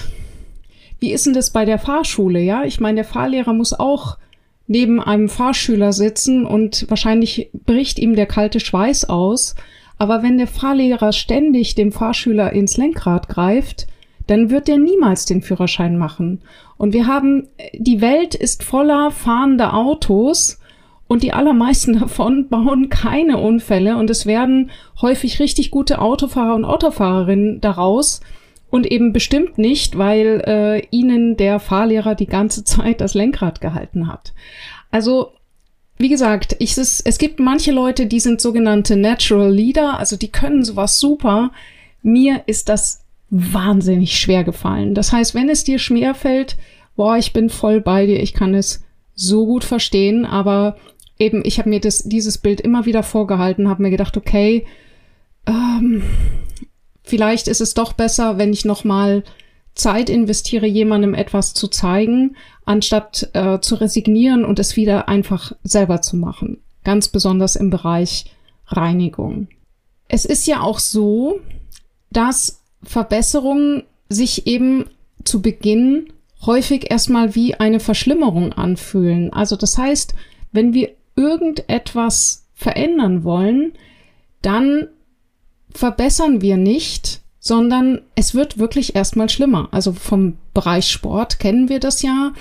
wie 0.99 1.13
ist 1.13 1.27
denn 1.27 1.35
das 1.35 1.51
bei 1.51 1.65
der 1.65 1.79
Fahrschule? 1.79 2.41
Ja, 2.41 2.65
ich 2.65 2.81
meine, 2.81 2.97
der 2.97 3.05
Fahrlehrer 3.05 3.53
muss 3.53 3.73
auch 3.73 4.19
neben 4.67 5.01
einem 5.01 5.29
Fahrschüler 5.29 5.93
sitzen 5.93 6.47
und 6.47 6.87
wahrscheinlich 6.89 7.51
bricht 7.53 7.99
ihm 7.99 8.15
der 8.15 8.27
kalte 8.27 8.61
Schweiß 8.61 9.09
aus. 9.09 9.57
Aber 10.01 10.23
wenn 10.23 10.39
der 10.39 10.47
Fahrlehrer 10.47 11.13
ständig 11.13 11.75
dem 11.75 11.93
Fahrschüler 11.93 12.55
ins 12.55 12.79
Lenkrad 12.79 13.29
greift, 13.29 13.87
dann 14.27 14.49
wird 14.49 14.67
der 14.67 14.79
niemals 14.79 15.27
den 15.27 15.43
Führerschein 15.43 15.99
machen. 15.99 16.41
Und 16.79 16.95
wir 16.95 17.07
haben, 17.07 17.49
die 17.75 18.01
Welt 18.01 18.35
ist 18.35 18.65
voller 18.65 19.11
fahrender 19.11 19.75
Autos 19.75 20.59
und 21.07 21.23
die 21.23 21.35
allermeisten 21.35 21.99
davon 22.01 22.49
bauen 22.49 22.89
keine 22.89 23.37
Unfälle 23.37 23.99
und 23.99 24.09
es 24.09 24.25
werden 24.25 24.71
häufig 25.03 25.39
richtig 25.39 25.71
gute 25.71 26.01
Autofahrer 26.01 26.55
und 26.55 26.65
Autofahrerinnen 26.65 27.61
daraus 27.61 28.23
und 28.71 28.91
eben 28.91 29.13
bestimmt 29.13 29.59
nicht, 29.59 29.99
weil 29.99 30.43
äh, 30.47 30.87
ihnen 30.91 31.37
der 31.37 31.61
Fahrlehrer 31.61 32.15
die 32.15 32.25
ganze 32.25 32.65
Zeit 32.65 33.03
das 33.03 33.13
Lenkrad 33.13 33.61
gehalten 33.61 34.09
hat. 34.11 34.33
Also 34.91 35.33
wie 36.01 36.09
gesagt, 36.09 36.57
ich, 36.61 36.79
es, 36.79 37.01
es 37.01 37.19
gibt 37.19 37.41
manche 37.41 37.73
Leute, 37.73 38.07
die 38.07 38.21
sind 38.21 38.41
sogenannte 38.41 38.97
Natural 38.97 39.53
Leader, 39.53 39.99
also 39.99 40.17
die 40.17 40.33
können 40.33 40.65
sowas 40.65 40.99
super. 40.99 41.53
Mir 42.03 42.43
ist 42.47 42.71
das 42.71 43.05
wahnsinnig 43.29 44.19
schwer 44.19 44.43
gefallen. 44.43 44.95
Das 44.95 45.13
heißt, 45.13 45.35
wenn 45.35 45.51
es 45.51 45.63
dir 45.63 45.79
schwer 45.79 46.15
fällt, 46.15 46.57
boah, 46.97 47.19
ich 47.19 47.35
bin 47.35 47.51
voll 47.51 47.83
bei 47.83 48.07
dir, 48.07 48.23
ich 48.23 48.33
kann 48.33 48.55
es 48.55 48.83
so 49.15 49.45
gut 49.45 49.63
verstehen, 49.63 50.25
aber 50.25 50.79
eben, 51.19 51.43
ich 51.45 51.59
habe 51.59 51.69
mir 51.69 51.81
das, 51.81 52.05
dieses 52.05 52.39
Bild 52.39 52.63
immer 52.63 52.87
wieder 52.87 53.03
vorgehalten, 53.03 53.69
habe 53.69 53.83
mir 53.83 53.91
gedacht, 53.91 54.17
okay, 54.17 54.65
ähm, 55.47 56.03
vielleicht 57.03 57.47
ist 57.47 57.61
es 57.61 57.75
doch 57.75 57.93
besser, 57.93 58.39
wenn 58.39 58.55
ich 58.55 58.65
noch 58.65 58.85
mal 58.85 59.23
Zeit 59.75 60.09
investiere, 60.09 60.67
jemandem 60.67 61.13
etwas 61.13 61.53
zu 61.53 61.69
zeigen, 61.69 62.37
anstatt 62.71 63.29
äh, 63.33 63.59
zu 63.61 63.75
resignieren 63.75 64.45
und 64.45 64.61
es 64.61 64.77
wieder 64.77 65.09
einfach 65.09 65.53
selber 65.65 66.03
zu 66.03 66.17
machen. 66.17 66.63
Ganz 66.85 67.09
besonders 67.09 67.57
im 67.57 67.69
Bereich 67.69 68.27
Reinigung. 68.69 69.49
Es 70.07 70.25
ist 70.25 70.47
ja 70.47 70.61
auch 70.61 70.79
so, 70.79 71.41
dass 72.13 72.63
Verbesserungen 72.85 73.83
sich 74.09 74.47
eben 74.47 74.85
zu 75.25 75.43
Beginn 75.43 76.13
häufig 76.47 76.93
erstmal 76.93 77.35
wie 77.35 77.57
eine 77.57 77.81
Verschlimmerung 77.81 78.53
anfühlen. 78.53 79.33
Also 79.33 79.57
das 79.57 79.77
heißt, 79.77 80.15
wenn 80.53 80.73
wir 80.73 80.91
irgendetwas 81.17 82.47
verändern 82.55 83.25
wollen, 83.25 83.73
dann 84.43 84.87
verbessern 85.75 86.41
wir 86.41 86.57
nicht, 86.57 87.20
sondern 87.41 88.03
es 88.15 88.35
wird 88.35 88.59
wirklich 88.59 88.95
erstmal 88.95 89.29
schlimmer. 89.29 89.69
Also 89.73 89.93
vom 89.93 90.37
Bereich 90.55 90.89
Sport 90.89 91.41
kennen 91.41 91.69
wir 91.69 91.81
das 91.81 92.03
ja. 92.03 92.33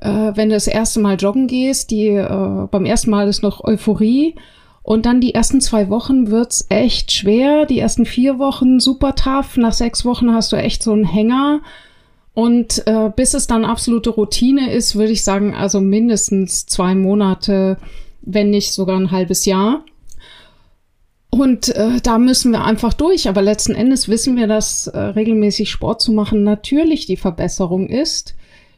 Äh, 0.00 0.32
wenn 0.34 0.48
du 0.48 0.54
das 0.54 0.68
erste 0.68 1.00
Mal 1.00 1.16
joggen 1.16 1.46
gehst, 1.46 1.90
die 1.90 2.06
äh, 2.06 2.66
beim 2.70 2.86
ersten 2.86 3.10
Mal 3.10 3.28
ist 3.28 3.42
noch 3.42 3.62
Euphorie 3.64 4.36
und 4.82 5.04
dann 5.04 5.20
die 5.20 5.34
ersten 5.34 5.60
zwei 5.60 5.90
Wochen 5.90 6.30
wird's 6.30 6.66
echt 6.70 7.12
schwer. 7.12 7.66
Die 7.66 7.80
ersten 7.80 8.06
vier 8.06 8.38
Wochen 8.38 8.80
super 8.80 9.14
tough. 9.14 9.56
Nach 9.56 9.74
sechs 9.74 10.04
Wochen 10.04 10.32
hast 10.32 10.52
du 10.52 10.56
echt 10.56 10.82
so 10.82 10.92
einen 10.92 11.04
Hänger. 11.04 11.60
Und 12.32 12.86
äh, 12.86 13.10
bis 13.14 13.34
es 13.34 13.48
dann 13.48 13.64
absolute 13.64 14.10
Routine 14.10 14.72
ist, 14.72 14.94
würde 14.94 15.12
ich 15.12 15.24
sagen, 15.24 15.54
also 15.54 15.80
mindestens 15.80 16.66
zwei 16.66 16.94
Monate 16.94 17.76
wenn 18.22 18.50
nicht 18.50 18.72
sogar 18.72 18.98
ein 18.98 19.10
halbes 19.10 19.46
Jahr. 19.46 19.84
Und 21.30 21.68
äh, 21.68 22.00
da 22.02 22.18
müssen 22.18 22.52
wir 22.52 22.64
einfach 22.64 22.94
durch. 22.94 23.28
Aber 23.28 23.42
letzten 23.42 23.74
Endes 23.74 24.08
wissen 24.08 24.36
wir, 24.36 24.46
dass 24.46 24.86
äh, 24.86 24.98
regelmäßig 24.98 25.70
Sport 25.70 26.00
zu 26.00 26.12
machen 26.12 26.42
natürlich 26.42 27.06
die 27.06 27.16
Verbesserung 27.16 27.88
ist. 27.88 28.34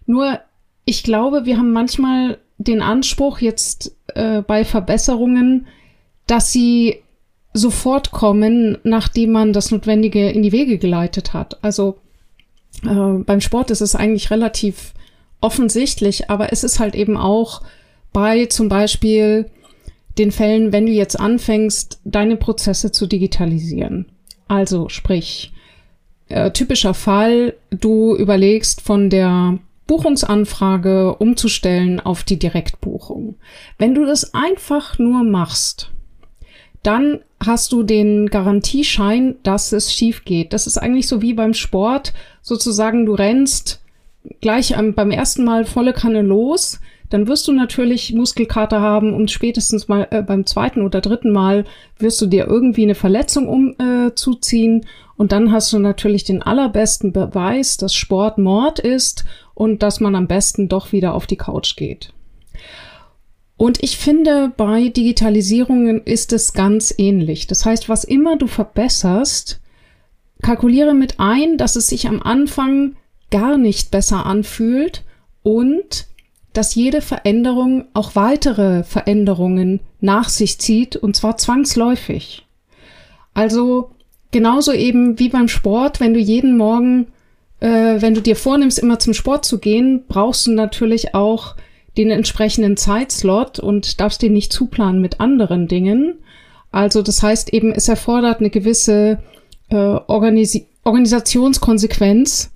Nur 0.06 0.40
ich 0.84 1.02
glaube, 1.02 1.44
wir 1.44 1.56
haben 1.56 1.72
manchmal 1.72 2.38
den 2.58 2.82
Anspruch 2.82 3.38
jetzt 3.38 3.96
äh, 4.14 4.42
bei 4.42 4.64
Verbesserungen, 4.64 5.66
dass 6.26 6.52
sie 6.52 7.02
sofort 7.52 8.10
kommen, 8.10 8.78
nachdem 8.82 9.32
man 9.32 9.52
das 9.52 9.70
Notwendige 9.70 10.30
in 10.30 10.42
die 10.42 10.52
Wege 10.52 10.78
geleitet 10.78 11.32
hat. 11.32 11.62
Also 11.62 11.98
äh, 12.84 13.18
beim 13.24 13.40
Sport 13.40 13.70
ist 13.70 13.80
es 13.80 13.94
eigentlich 13.94 14.30
relativ 14.30 14.92
offensichtlich, 15.40 16.30
aber 16.30 16.52
es 16.52 16.64
ist 16.64 16.80
halt 16.80 16.94
eben 16.94 17.16
auch 17.16 17.62
bei 18.12 18.46
zum 18.46 18.68
Beispiel 18.68 19.50
den 20.20 20.30
Fällen, 20.32 20.72
wenn 20.72 20.86
du 20.86 20.92
jetzt 20.92 21.18
anfängst, 21.18 22.00
deine 22.04 22.36
Prozesse 22.36 22.92
zu 22.92 23.06
digitalisieren. 23.06 24.06
Also 24.46 24.88
sprich, 24.88 25.52
äh, 26.28 26.50
typischer 26.52 26.94
Fall, 26.94 27.54
du 27.70 28.14
überlegst 28.14 28.80
von 28.80 29.10
der 29.10 29.58
Buchungsanfrage 29.86 31.16
umzustellen 31.16 31.98
auf 31.98 32.22
die 32.22 32.38
Direktbuchung. 32.38 33.36
Wenn 33.78 33.94
du 33.94 34.04
das 34.04 34.34
einfach 34.34 34.98
nur 34.98 35.24
machst, 35.24 35.90
dann 36.82 37.20
hast 37.44 37.72
du 37.72 37.82
den 37.82 38.28
Garantieschein, 38.28 39.36
dass 39.42 39.72
es 39.72 39.92
schief 39.92 40.24
geht. 40.24 40.52
Das 40.52 40.66
ist 40.66 40.78
eigentlich 40.78 41.08
so 41.08 41.22
wie 41.22 41.34
beim 41.34 41.54
Sport, 41.54 42.12
sozusagen 42.42 43.06
du 43.06 43.14
rennst 43.14 43.82
gleich 44.40 44.74
beim 44.94 45.10
ersten 45.10 45.44
Mal 45.44 45.64
volle 45.64 45.92
Kanne 45.92 46.22
los, 46.22 46.80
dann 47.10 47.28
wirst 47.28 47.46
du 47.46 47.52
natürlich 47.52 48.12
Muskelkater 48.14 48.80
haben 48.80 49.12
und 49.12 49.30
spätestens 49.30 49.88
mal 49.88 50.08
äh, 50.10 50.22
beim 50.22 50.46
zweiten 50.46 50.82
oder 50.82 51.00
dritten 51.00 51.32
Mal 51.32 51.64
wirst 51.98 52.20
du 52.22 52.26
dir 52.26 52.46
irgendwie 52.46 52.84
eine 52.84 52.94
Verletzung 52.94 53.48
um 53.48 53.74
äh, 53.78 54.10
und 55.16 55.32
dann 55.32 55.52
hast 55.52 55.72
du 55.72 55.78
natürlich 55.78 56.24
den 56.24 56.42
allerbesten 56.42 57.12
Beweis, 57.12 57.76
dass 57.76 57.94
Sport 57.94 58.38
Mord 58.38 58.78
ist 58.78 59.24
und 59.54 59.82
dass 59.82 60.00
man 60.00 60.14
am 60.14 60.26
besten 60.26 60.68
doch 60.68 60.92
wieder 60.92 61.14
auf 61.14 61.26
die 61.26 61.36
Couch 61.36 61.76
geht. 61.76 62.14
Und 63.58 63.82
ich 63.82 63.98
finde, 63.98 64.50
bei 64.56 64.88
Digitalisierungen 64.88 66.02
ist 66.04 66.32
es 66.32 66.54
ganz 66.54 66.94
ähnlich. 66.96 67.46
Das 67.46 67.66
heißt, 67.66 67.90
was 67.90 68.04
immer 68.04 68.38
du 68.38 68.46
verbesserst, 68.46 69.60
kalkuliere 70.40 70.94
mit 70.94 71.20
ein, 71.20 71.58
dass 71.58 71.76
es 71.76 71.88
sich 71.88 72.08
am 72.08 72.22
Anfang 72.22 72.96
gar 73.30 73.58
nicht 73.58 73.90
besser 73.90 74.24
anfühlt 74.24 75.04
und 75.42 76.06
dass 76.52 76.74
jede 76.74 77.00
Veränderung 77.00 77.86
auch 77.94 78.16
weitere 78.16 78.82
Veränderungen 78.82 79.80
nach 80.00 80.28
sich 80.28 80.58
zieht, 80.58 80.96
und 80.96 81.16
zwar 81.16 81.36
zwangsläufig. 81.36 82.46
Also 83.34 83.90
genauso 84.32 84.72
eben 84.72 85.18
wie 85.18 85.28
beim 85.28 85.48
Sport, 85.48 86.00
wenn 86.00 86.14
du 86.14 86.20
jeden 86.20 86.56
Morgen, 86.56 87.06
äh, 87.60 88.00
wenn 88.00 88.14
du 88.14 88.22
dir 88.22 88.36
vornimmst, 88.36 88.78
immer 88.78 88.98
zum 88.98 89.14
Sport 89.14 89.44
zu 89.44 89.58
gehen, 89.58 90.04
brauchst 90.08 90.46
du 90.46 90.52
natürlich 90.52 91.14
auch 91.14 91.56
den 91.96 92.10
entsprechenden 92.10 92.76
Zeitslot 92.76 93.58
und 93.58 94.00
darfst 94.00 94.22
den 94.22 94.32
nicht 94.32 94.52
zuplanen 94.52 95.00
mit 95.00 95.20
anderen 95.20 95.68
Dingen. 95.68 96.14
Also 96.72 97.02
das 97.02 97.22
heißt 97.22 97.52
eben, 97.52 97.72
es 97.72 97.88
erfordert 97.88 98.40
eine 98.40 98.50
gewisse 98.50 99.18
äh, 99.70 99.76
Organis 99.76 100.60
Organisationskonsequenz, 100.82 102.50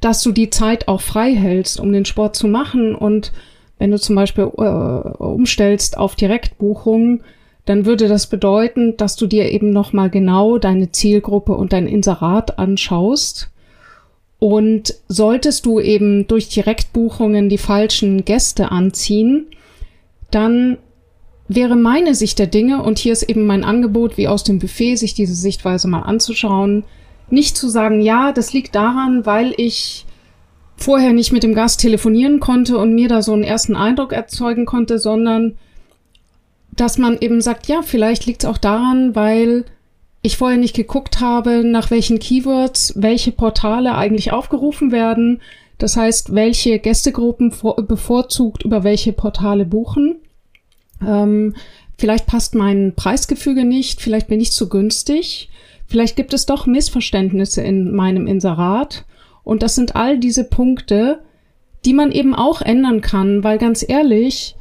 dass 0.00 0.22
du 0.22 0.32
die 0.32 0.50
Zeit 0.50 0.88
auch 0.88 1.00
frei 1.00 1.34
hältst, 1.34 1.78
um 1.78 1.92
den 1.92 2.04
Sport 2.04 2.36
zu 2.36 2.48
machen. 2.48 2.94
Und 2.94 3.32
wenn 3.78 3.90
du 3.90 3.98
zum 3.98 4.16
Beispiel 4.16 4.44
äh, 4.44 5.22
umstellst 5.22 5.98
auf 5.98 6.14
Direktbuchungen, 6.14 7.22
dann 7.66 7.84
würde 7.84 8.08
das 8.08 8.26
bedeuten, 8.26 8.96
dass 8.96 9.16
du 9.16 9.26
dir 9.26 9.50
eben 9.50 9.70
nochmal 9.70 10.10
genau 10.10 10.58
deine 10.58 10.90
Zielgruppe 10.90 11.52
und 11.52 11.72
dein 11.72 11.86
Inserat 11.86 12.58
anschaust. 12.58 13.50
Und 14.38 14.94
solltest 15.06 15.66
du 15.66 15.80
eben 15.80 16.26
durch 16.26 16.48
Direktbuchungen 16.48 17.50
die 17.50 17.58
falschen 17.58 18.24
Gäste 18.24 18.72
anziehen, 18.72 19.46
dann 20.30 20.78
wäre 21.46 21.76
meine 21.76 22.14
Sicht 22.14 22.38
der 22.38 22.46
Dinge, 22.46 22.82
und 22.82 22.98
hier 22.98 23.12
ist 23.12 23.24
eben 23.24 23.44
mein 23.44 23.64
Angebot, 23.64 24.16
wie 24.16 24.28
aus 24.28 24.44
dem 24.44 24.60
Buffet, 24.60 24.96
sich 24.96 25.14
diese 25.14 25.34
Sichtweise 25.34 25.88
mal 25.88 26.02
anzuschauen, 26.02 26.84
nicht 27.32 27.56
zu 27.56 27.68
sagen, 27.68 28.00
ja, 28.00 28.32
das 28.32 28.52
liegt 28.52 28.74
daran, 28.74 29.26
weil 29.26 29.54
ich 29.56 30.06
vorher 30.76 31.12
nicht 31.12 31.32
mit 31.32 31.42
dem 31.42 31.54
Gast 31.54 31.80
telefonieren 31.80 32.40
konnte 32.40 32.78
und 32.78 32.94
mir 32.94 33.08
da 33.08 33.22
so 33.22 33.32
einen 33.32 33.44
ersten 33.44 33.76
Eindruck 33.76 34.12
erzeugen 34.12 34.64
konnte, 34.64 34.98
sondern 34.98 35.56
dass 36.72 36.96
man 36.96 37.18
eben 37.20 37.40
sagt, 37.40 37.66
ja, 37.66 37.82
vielleicht 37.82 38.26
liegt 38.26 38.44
es 38.44 38.48
auch 38.48 38.58
daran, 38.58 39.14
weil 39.14 39.64
ich 40.22 40.36
vorher 40.36 40.58
nicht 40.58 40.74
geguckt 40.74 41.20
habe, 41.20 41.64
nach 41.64 41.90
welchen 41.90 42.18
Keywords 42.18 42.94
welche 42.96 43.32
Portale 43.32 43.94
eigentlich 43.94 44.32
aufgerufen 44.32 44.92
werden. 44.92 45.40
Das 45.78 45.96
heißt, 45.96 46.34
welche 46.34 46.78
Gästegruppen 46.78 47.52
bevorzugt 47.86 48.64
über 48.64 48.84
welche 48.84 49.12
Portale 49.12 49.64
buchen. 49.64 50.16
Ähm, 51.06 51.54
vielleicht 51.96 52.26
passt 52.26 52.54
mein 52.54 52.94
Preisgefüge 52.94 53.64
nicht, 53.64 54.00
vielleicht 54.00 54.28
bin 54.28 54.40
ich 54.40 54.52
zu 54.52 54.68
günstig, 54.68 55.48
vielleicht 55.90 56.16
gibt 56.16 56.32
es 56.32 56.46
doch 56.46 56.66
Missverständnisse 56.66 57.60
in 57.60 57.92
meinem 57.92 58.26
Inserat. 58.26 59.04
Und 59.44 59.62
das 59.62 59.74
sind 59.74 59.96
all 59.96 60.18
diese 60.18 60.44
Punkte, 60.44 61.20
die 61.84 61.92
man 61.92 62.12
eben 62.12 62.34
auch 62.34 62.62
ändern 62.62 63.00
kann, 63.00 63.44
weil 63.44 63.58
ganz 63.58 63.84
ehrlich, 63.86 64.54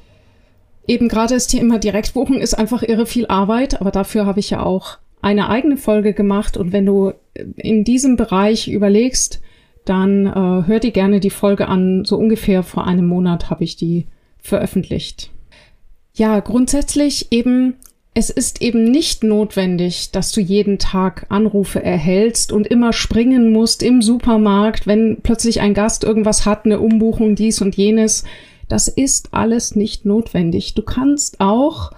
eben 0.87 1.07
gerade 1.07 1.35
das 1.35 1.47
Thema 1.47 1.77
Direktbuchen 1.77 2.41
ist 2.41 2.55
einfach 2.55 2.83
irre 2.83 3.05
viel 3.05 3.27
Arbeit, 3.27 3.79
aber 3.79 3.91
dafür 3.91 4.25
habe 4.25 4.39
ich 4.39 4.49
ja 4.49 4.63
auch 4.63 4.97
eine 5.21 5.49
eigene 5.49 5.77
Folge 5.77 6.13
gemacht 6.13 6.57
und 6.57 6.71
wenn 6.71 6.85
du 6.85 7.13
in 7.55 7.83
diesem 7.83 8.15
Bereich 8.15 8.67
überlegst, 8.67 9.41
dann 9.85 10.27
äh, 10.27 10.67
hör 10.67 10.79
dir 10.79 10.91
gerne 10.91 11.19
die 11.19 11.29
Folge 11.29 11.67
an. 11.67 12.05
So 12.05 12.17
ungefähr 12.17 12.63
vor 12.63 12.87
einem 12.87 13.07
Monat 13.07 13.49
habe 13.49 13.63
ich 13.63 13.75
die 13.75 14.07
veröffentlicht. 14.37 15.31
Ja, 16.13 16.39
grundsätzlich 16.39 17.31
eben, 17.31 17.75
es 18.13 18.29
ist 18.29 18.61
eben 18.61 18.85
nicht 18.85 19.23
notwendig, 19.23 20.11
dass 20.11 20.31
du 20.31 20.41
jeden 20.41 20.79
Tag 20.79 21.25
Anrufe 21.29 21.83
erhältst 21.83 22.51
und 22.51 22.67
immer 22.67 22.91
springen 22.91 23.51
musst 23.51 23.83
im 23.83 24.01
Supermarkt, 24.01 24.87
wenn 24.87 25.21
plötzlich 25.21 25.61
ein 25.61 25.73
Gast 25.73 26.03
irgendwas 26.03 26.45
hat, 26.45 26.65
eine 26.65 26.79
Umbuchung, 26.79 27.35
dies 27.35 27.61
und 27.61 27.75
jenes. 27.75 28.23
Das 28.67 28.87
ist 28.87 29.33
alles 29.33 29.75
nicht 29.75 30.05
notwendig. 30.05 30.73
Du 30.73 30.81
kannst 30.81 31.39
auch 31.39 31.91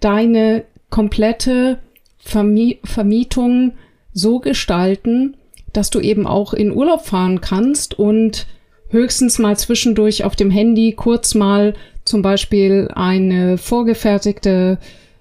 deine 0.00 0.64
komplette 0.90 1.78
Vermi 2.18 2.78
Vermietung 2.84 3.72
so 4.12 4.40
gestalten, 4.40 5.36
dass 5.72 5.90
du 5.90 6.00
eben 6.00 6.26
auch 6.26 6.52
in 6.52 6.72
Urlaub 6.72 7.06
fahren 7.06 7.40
kannst 7.40 7.98
und 7.98 8.46
höchstens 8.88 9.38
mal 9.38 9.56
zwischendurch 9.56 10.24
auf 10.24 10.36
dem 10.36 10.50
Handy 10.50 10.92
kurz 10.92 11.34
mal 11.34 11.74
zum 12.04 12.22
Beispiel 12.22 12.90
eine 12.94 13.56
vorgefertigte 13.56 14.78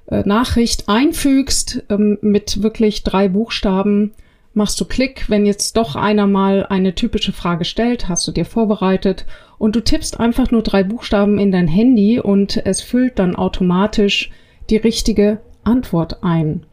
äh, 0.10 0.24
Nachricht 0.25 0.89
einfügst 0.89 1.84
ähm, 1.89 2.18
mit 2.22 2.63
wirklich 2.63 3.04
drei 3.04 3.30
Buchstaben 3.30 4.12
machst 4.54 4.80
du 4.82 4.86
Klick, 4.86 5.30
wenn 5.30 5.46
jetzt 5.46 5.78
doch 5.78 5.96
einer 5.96 6.28
mal 6.28 6.66
eine 6.66 6.96
typische 6.96 7.32
Frage 7.32 7.66
stellt, 7.66 8.10
hast 8.10 8.28
du 8.28 8.32
dir 8.32 8.46
vorbereitet 8.46 9.25
und 9.58 9.75
du 9.75 9.82
tippst 9.82 10.20
einfach 10.20 10.51
nur 10.51 10.63
drei 10.63 10.84
Buchstaben 10.84 11.38
in 11.38 11.51
dein 11.51 11.68
Handy 11.68 12.20
und 12.20 12.58
es 12.66 12.82
füllt 12.82 13.20
dann 13.20 13.36
automatisch 13.36 14.32
die 14.70 14.78
richtige 14.78 15.39
Antwort 15.63 16.24
ein. 16.24 16.66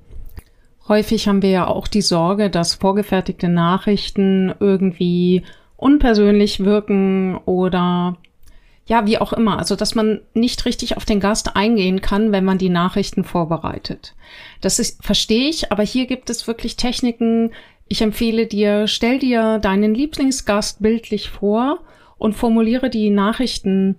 Häufig 0.88 1.28
haben 1.28 1.42
wir 1.42 1.50
ja 1.50 1.66
auch 1.66 1.88
die 1.88 2.02
Sorge, 2.02 2.48
dass 2.48 2.74
vorgefertigte 2.74 3.48
Nachrichten 3.48 4.54
irgendwie 4.60 5.42
unpersönlich 5.76 6.64
wirken 6.64 7.36
oder 7.44 8.16
ja, 8.86 9.04
wie 9.06 9.18
auch 9.18 9.32
immer. 9.32 9.58
Also, 9.58 9.74
dass 9.76 9.94
man 9.94 10.20
nicht 10.32 10.64
richtig 10.64 10.96
auf 10.96 11.04
den 11.04 11.20
Gast 11.20 11.56
eingehen 11.56 12.00
kann, 12.00 12.32
wenn 12.32 12.44
man 12.44 12.58
die 12.58 12.68
Nachrichten 12.68 13.24
vorbereitet. 13.24 14.14
Das 14.60 14.78
ist, 14.78 15.04
verstehe 15.04 15.48
ich, 15.48 15.72
aber 15.72 15.82
hier 15.82 16.06
gibt 16.06 16.30
es 16.30 16.46
wirklich 16.46 16.76
Techniken. 16.76 17.52
Ich 17.88 18.00
empfehle 18.00 18.46
dir, 18.46 18.86
stell 18.86 19.18
dir 19.18 19.58
deinen 19.58 19.94
Lieblingsgast 19.94 20.82
bildlich 20.82 21.30
vor 21.30 21.80
und 22.16 22.34
formuliere 22.34 22.88
die 22.88 23.10
Nachrichten 23.10 23.96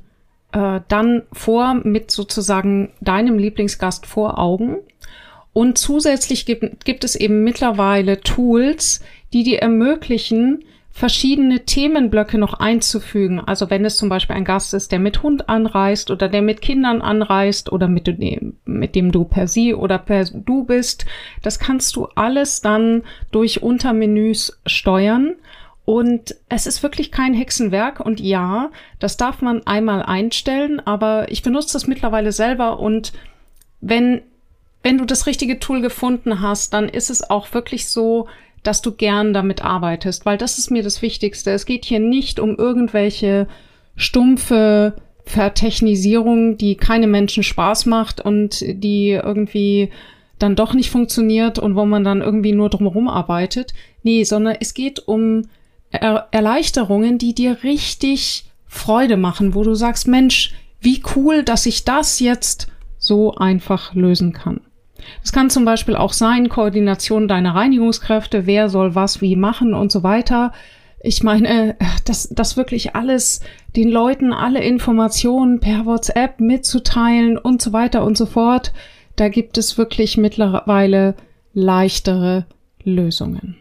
äh, 0.54 0.80
dann 0.88 1.24
vor 1.34 1.74
mit 1.74 2.12
sozusagen 2.12 2.94
deinem 3.02 3.38
Lieblingsgast 3.38 4.06
vor 4.06 4.40
Augen. 4.40 4.78
Und 5.52 5.78
zusätzlich 5.78 6.46
gibt, 6.46 6.86
gibt 6.86 7.04
es 7.04 7.16
eben 7.16 7.44
mittlerweile 7.44 8.22
Tools, 8.22 9.04
die 9.34 9.44
dir 9.44 9.60
ermöglichen, 9.60 10.64
verschiedene 10.98 11.64
Themenblöcke 11.64 12.40
noch 12.40 12.56
einzufügen. 12.56 13.40
Also 13.40 13.70
wenn 13.70 13.86
es 13.86 13.98
zum 13.98 14.10
Beispiel 14.10 14.36
ein 14.36 14.46
Gast 14.46 14.74
ist, 14.74 14.92
der 14.92 14.98
mit 14.98 15.22
Hund 15.22 15.48
anreist 15.48 16.10
oder 16.10 16.28
der 16.28 16.42
mit 16.42 16.60
Kindern 16.60 17.04
anreist 17.04 17.72
oder 17.72 17.88
mit 17.88 18.08
dem, 18.08 18.56
mit 18.66 18.96
dem 18.96 19.12
du 19.12 19.24
per 19.24 19.48
sie 19.48 19.76
oder 19.76 20.00
per 20.00 20.26
du 20.26 20.64
bist, 20.64 21.06
das 21.44 21.60
kannst 21.60 21.96
du 21.96 22.08
alles 22.16 22.62
dann 22.62 23.04
durch 23.30 23.62
Untermenüs 23.62 24.60
steuern. 24.66 25.36
Und 25.86 26.36
es 26.50 26.66
ist 26.66 26.82
wirklich 26.82 27.12
kein 27.12 27.36
Hexenwerk. 27.36 28.00
Und 28.00 28.20
ja, 28.20 28.72
das 28.98 29.18
darf 29.18 29.44
man 29.44 29.68
einmal 29.68 30.02
einstellen, 30.02 30.80
aber 30.80 31.32
ich 31.32 31.44
benutze 31.44 31.74
das 31.74 31.86
mittlerweile 31.86 32.32
selber 32.32 32.80
und 32.80 33.14
wenn 33.82 34.24
wenn 34.84 35.00
du 35.00 35.06
das 35.06 35.26
richtige 35.26 35.60
Tool 35.60 35.82
gefunden 35.82 36.40
hast, 36.40 36.74
dann 36.74 36.88
ist 36.88 37.10
es 37.10 37.30
auch 37.30 37.54
wirklich 37.54 37.90
so, 37.90 38.28
dass 38.64 38.82
du 38.82 38.92
gern 38.92 39.34
damit 39.34 39.64
arbeitest, 39.64 40.26
weil 40.26 40.38
das 40.38 40.58
ist 40.58 40.72
mir 40.72 40.84
das 40.84 41.02
Wichtigste. 41.02 41.52
Es 41.52 41.66
geht 41.66 41.86
hier 41.86 42.00
nicht 42.00 42.40
um 42.40 42.56
irgendwelche 42.56 43.48
stumpfe 43.96 44.96
Vertechnisierung, 45.26 46.58
die 46.58 46.76
keine 46.76 47.08
Menschen 47.08 47.44
Spaß 47.44 47.86
macht 47.86 48.22
und 48.22 48.62
die 48.62 49.12
irgendwie 49.12 49.90
dann 50.40 50.56
doch 50.56 50.74
nicht 50.74 50.90
funktioniert 50.90 51.60
und 51.60 51.76
wo 51.76 51.86
man 51.86 52.04
dann 52.04 52.22
irgendwie 52.22 52.54
nur 52.54 52.70
drumherum 52.70 53.08
arbeitet. 53.08 53.74
Nee, 54.04 54.24
sondern 54.24 54.56
es 54.60 54.74
geht 54.74 55.08
um 55.08 55.44
er 55.90 56.28
Erleichterungen, 56.32 57.18
die 57.18 57.34
dir 57.34 57.64
richtig 57.64 58.46
Freude 58.68 59.18
machen, 59.18 59.56
wo 59.56 59.64
du 59.64 59.74
sagst, 59.74 60.08
Mensch, 60.08 60.54
wie 60.82 61.02
cool, 61.16 61.44
dass 61.44 61.66
ich 61.66 61.86
das 61.86 62.20
jetzt 62.20 62.68
so 62.98 63.36
einfach 63.36 63.94
lösen 63.96 64.34
kann. 64.34 64.62
Es 65.24 65.32
kann 65.32 65.50
zum 65.50 65.66
Beispiel 65.66 65.96
auch 65.96 66.14
sein, 66.14 66.50
Koordination 66.50 67.28
deiner 67.28 67.56
Reinigungskräfte, 67.56 68.46
wer 68.46 68.70
soll 68.70 68.96
was 68.96 69.22
wie 69.22 69.36
machen 69.36 69.74
und 69.74 69.92
so 69.92 70.04
weiter. 70.04 70.54
Ich 71.02 71.24
meine, 71.24 71.76
das, 72.06 72.30
das 72.30 72.58
wirklich 72.58 72.96
alles 72.96 73.42
den 73.76 73.90
Leuten 73.90 74.34
alle 74.34 74.64
Informationen 74.64 75.60
per 75.60 75.86
WhatsApp 75.86 76.40
mitzuteilen 76.40 77.38
und 77.38 77.62
so 77.62 77.74
weiter 77.74 78.04
und 78.04 78.18
so 78.18 78.26
fort. 78.26 78.74
Da 79.16 79.30
gibt 79.30 79.58
es 79.58 79.78
wirklich 79.78 80.18
mittlerweile 80.18 81.16
leichtere 81.54 82.46
Lösungen. 82.84 83.58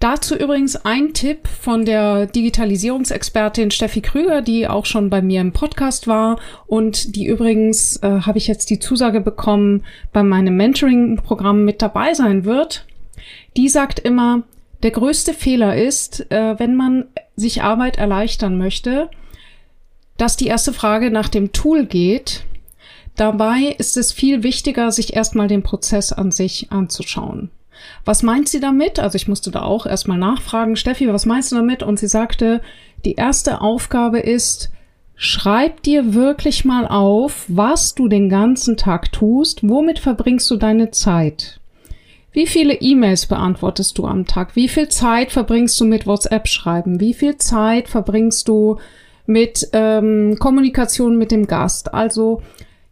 Dazu 0.00 0.34
übrigens 0.34 0.76
ein 0.76 1.12
Tipp 1.12 1.46
von 1.46 1.84
der 1.84 2.24
Digitalisierungsexpertin 2.24 3.70
Steffi 3.70 4.00
Krüger, 4.00 4.40
die 4.40 4.66
auch 4.66 4.86
schon 4.86 5.10
bei 5.10 5.20
mir 5.20 5.42
im 5.42 5.52
Podcast 5.52 6.06
war 6.06 6.40
und 6.66 7.16
die 7.16 7.26
übrigens, 7.26 7.98
äh, 7.98 8.22
habe 8.22 8.38
ich 8.38 8.46
jetzt 8.46 8.70
die 8.70 8.78
Zusage 8.78 9.20
bekommen, 9.20 9.84
bei 10.14 10.22
meinem 10.22 10.56
Mentoring-Programm 10.56 11.66
mit 11.66 11.82
dabei 11.82 12.14
sein 12.14 12.46
wird. 12.46 12.86
Die 13.58 13.68
sagt 13.68 13.98
immer, 13.98 14.44
der 14.82 14.92
größte 14.92 15.34
Fehler 15.34 15.76
ist, 15.76 16.30
äh, 16.32 16.58
wenn 16.58 16.76
man 16.76 17.04
sich 17.36 17.62
Arbeit 17.62 17.98
erleichtern 17.98 18.56
möchte, 18.56 19.10
dass 20.16 20.38
die 20.38 20.46
erste 20.46 20.72
Frage 20.72 21.10
nach 21.10 21.28
dem 21.28 21.52
Tool 21.52 21.84
geht. 21.84 22.44
Dabei 23.16 23.76
ist 23.76 23.98
es 23.98 24.12
viel 24.12 24.42
wichtiger, 24.42 24.92
sich 24.92 25.12
erstmal 25.12 25.48
den 25.48 25.62
Prozess 25.62 26.10
an 26.10 26.32
sich 26.32 26.72
anzuschauen. 26.72 27.50
Was 28.04 28.22
meint 28.22 28.48
sie 28.48 28.60
damit? 28.60 28.98
Also 28.98 29.16
ich 29.16 29.28
musste 29.28 29.50
da 29.50 29.62
auch 29.62 29.86
erstmal 29.86 30.18
nachfragen, 30.18 30.76
Steffi, 30.76 31.12
was 31.12 31.26
meinst 31.26 31.52
du 31.52 31.56
damit? 31.56 31.82
Und 31.82 31.98
sie 31.98 32.08
sagte, 32.08 32.60
die 33.04 33.14
erste 33.14 33.60
Aufgabe 33.60 34.20
ist, 34.20 34.70
schreib 35.16 35.82
dir 35.82 36.14
wirklich 36.14 36.64
mal 36.64 36.86
auf, 36.86 37.44
was 37.48 37.94
du 37.94 38.08
den 38.08 38.28
ganzen 38.28 38.76
Tag 38.76 39.12
tust, 39.12 39.68
womit 39.68 39.98
verbringst 39.98 40.50
du 40.50 40.56
deine 40.56 40.90
Zeit? 40.90 41.60
Wie 42.32 42.46
viele 42.46 42.74
E-Mails 42.74 43.26
beantwortest 43.26 43.98
du 43.98 44.06
am 44.06 44.24
Tag? 44.24 44.54
Wie 44.54 44.68
viel 44.68 44.88
Zeit 44.88 45.32
verbringst 45.32 45.80
du 45.80 45.84
mit 45.84 46.06
WhatsApp 46.06 46.46
schreiben? 46.46 47.00
Wie 47.00 47.12
viel 47.12 47.36
Zeit 47.38 47.88
verbringst 47.88 48.46
du 48.46 48.78
mit 49.26 49.68
ähm, 49.72 50.36
Kommunikation 50.38 51.18
mit 51.18 51.32
dem 51.32 51.46
Gast? 51.48 51.92
Also 51.92 52.42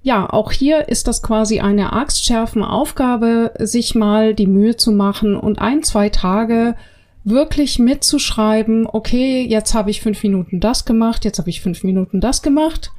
ja, 0.02 0.28
auch 0.30 0.52
hier 0.52 0.88
ist 0.88 1.08
das 1.08 1.22
quasi 1.22 1.60
eine 1.60 1.92
axtschärfende 1.92 2.68
Aufgabe, 2.68 3.52
sich 3.58 3.94
mal 3.94 4.34
die 4.34 4.46
Mühe 4.46 4.76
zu 4.76 4.92
machen 4.92 5.36
und 5.36 5.60
ein, 5.60 5.82
zwei 5.82 6.08
Tage 6.08 6.76
wirklich 7.24 7.78
mitzuschreiben, 7.78 8.86
okay, 8.86 9.44
jetzt 9.46 9.74
habe 9.74 9.90
ich 9.90 10.00
fünf 10.00 10.22
Minuten 10.22 10.60
das 10.60 10.84
gemacht, 10.84 11.24
jetzt 11.24 11.38
habe 11.38 11.50
ich 11.50 11.60
fünf 11.60 11.84
Minuten 11.84 12.20
das 12.20 12.42
gemacht. 12.42 12.92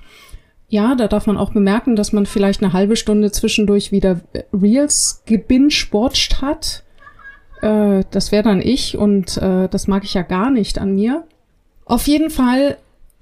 Ja, 0.67 0.93
da 0.93 1.07
darf 1.07 1.25
man 1.25 1.37
auch 1.37 1.51
bemerken, 1.51 1.95
dass 1.95 2.13
man 2.13 2.27
vielleicht 2.27 2.61
eine 2.61 2.73
halbe 2.73 2.95
Stunde 2.95 3.31
zwischendurch 3.31 3.91
wieder 3.91 4.21
Reels 4.53 5.23
gebingewatcht 5.25 6.43
hat. 6.43 6.83
Äh, 7.61 8.03
das 8.11 8.31
wäre 8.31 8.43
dann 8.43 8.61
ich 8.61 8.95
und 8.95 9.37
äh, 9.37 9.67
das 9.67 9.87
mag 9.87 10.03
ich 10.03 10.13
ja 10.13 10.21
gar 10.21 10.51
nicht 10.51 10.77
an 10.77 10.93
mir. 10.93 11.23
Auf 11.85 12.07
jeden 12.07 12.29
Fall 12.29 12.77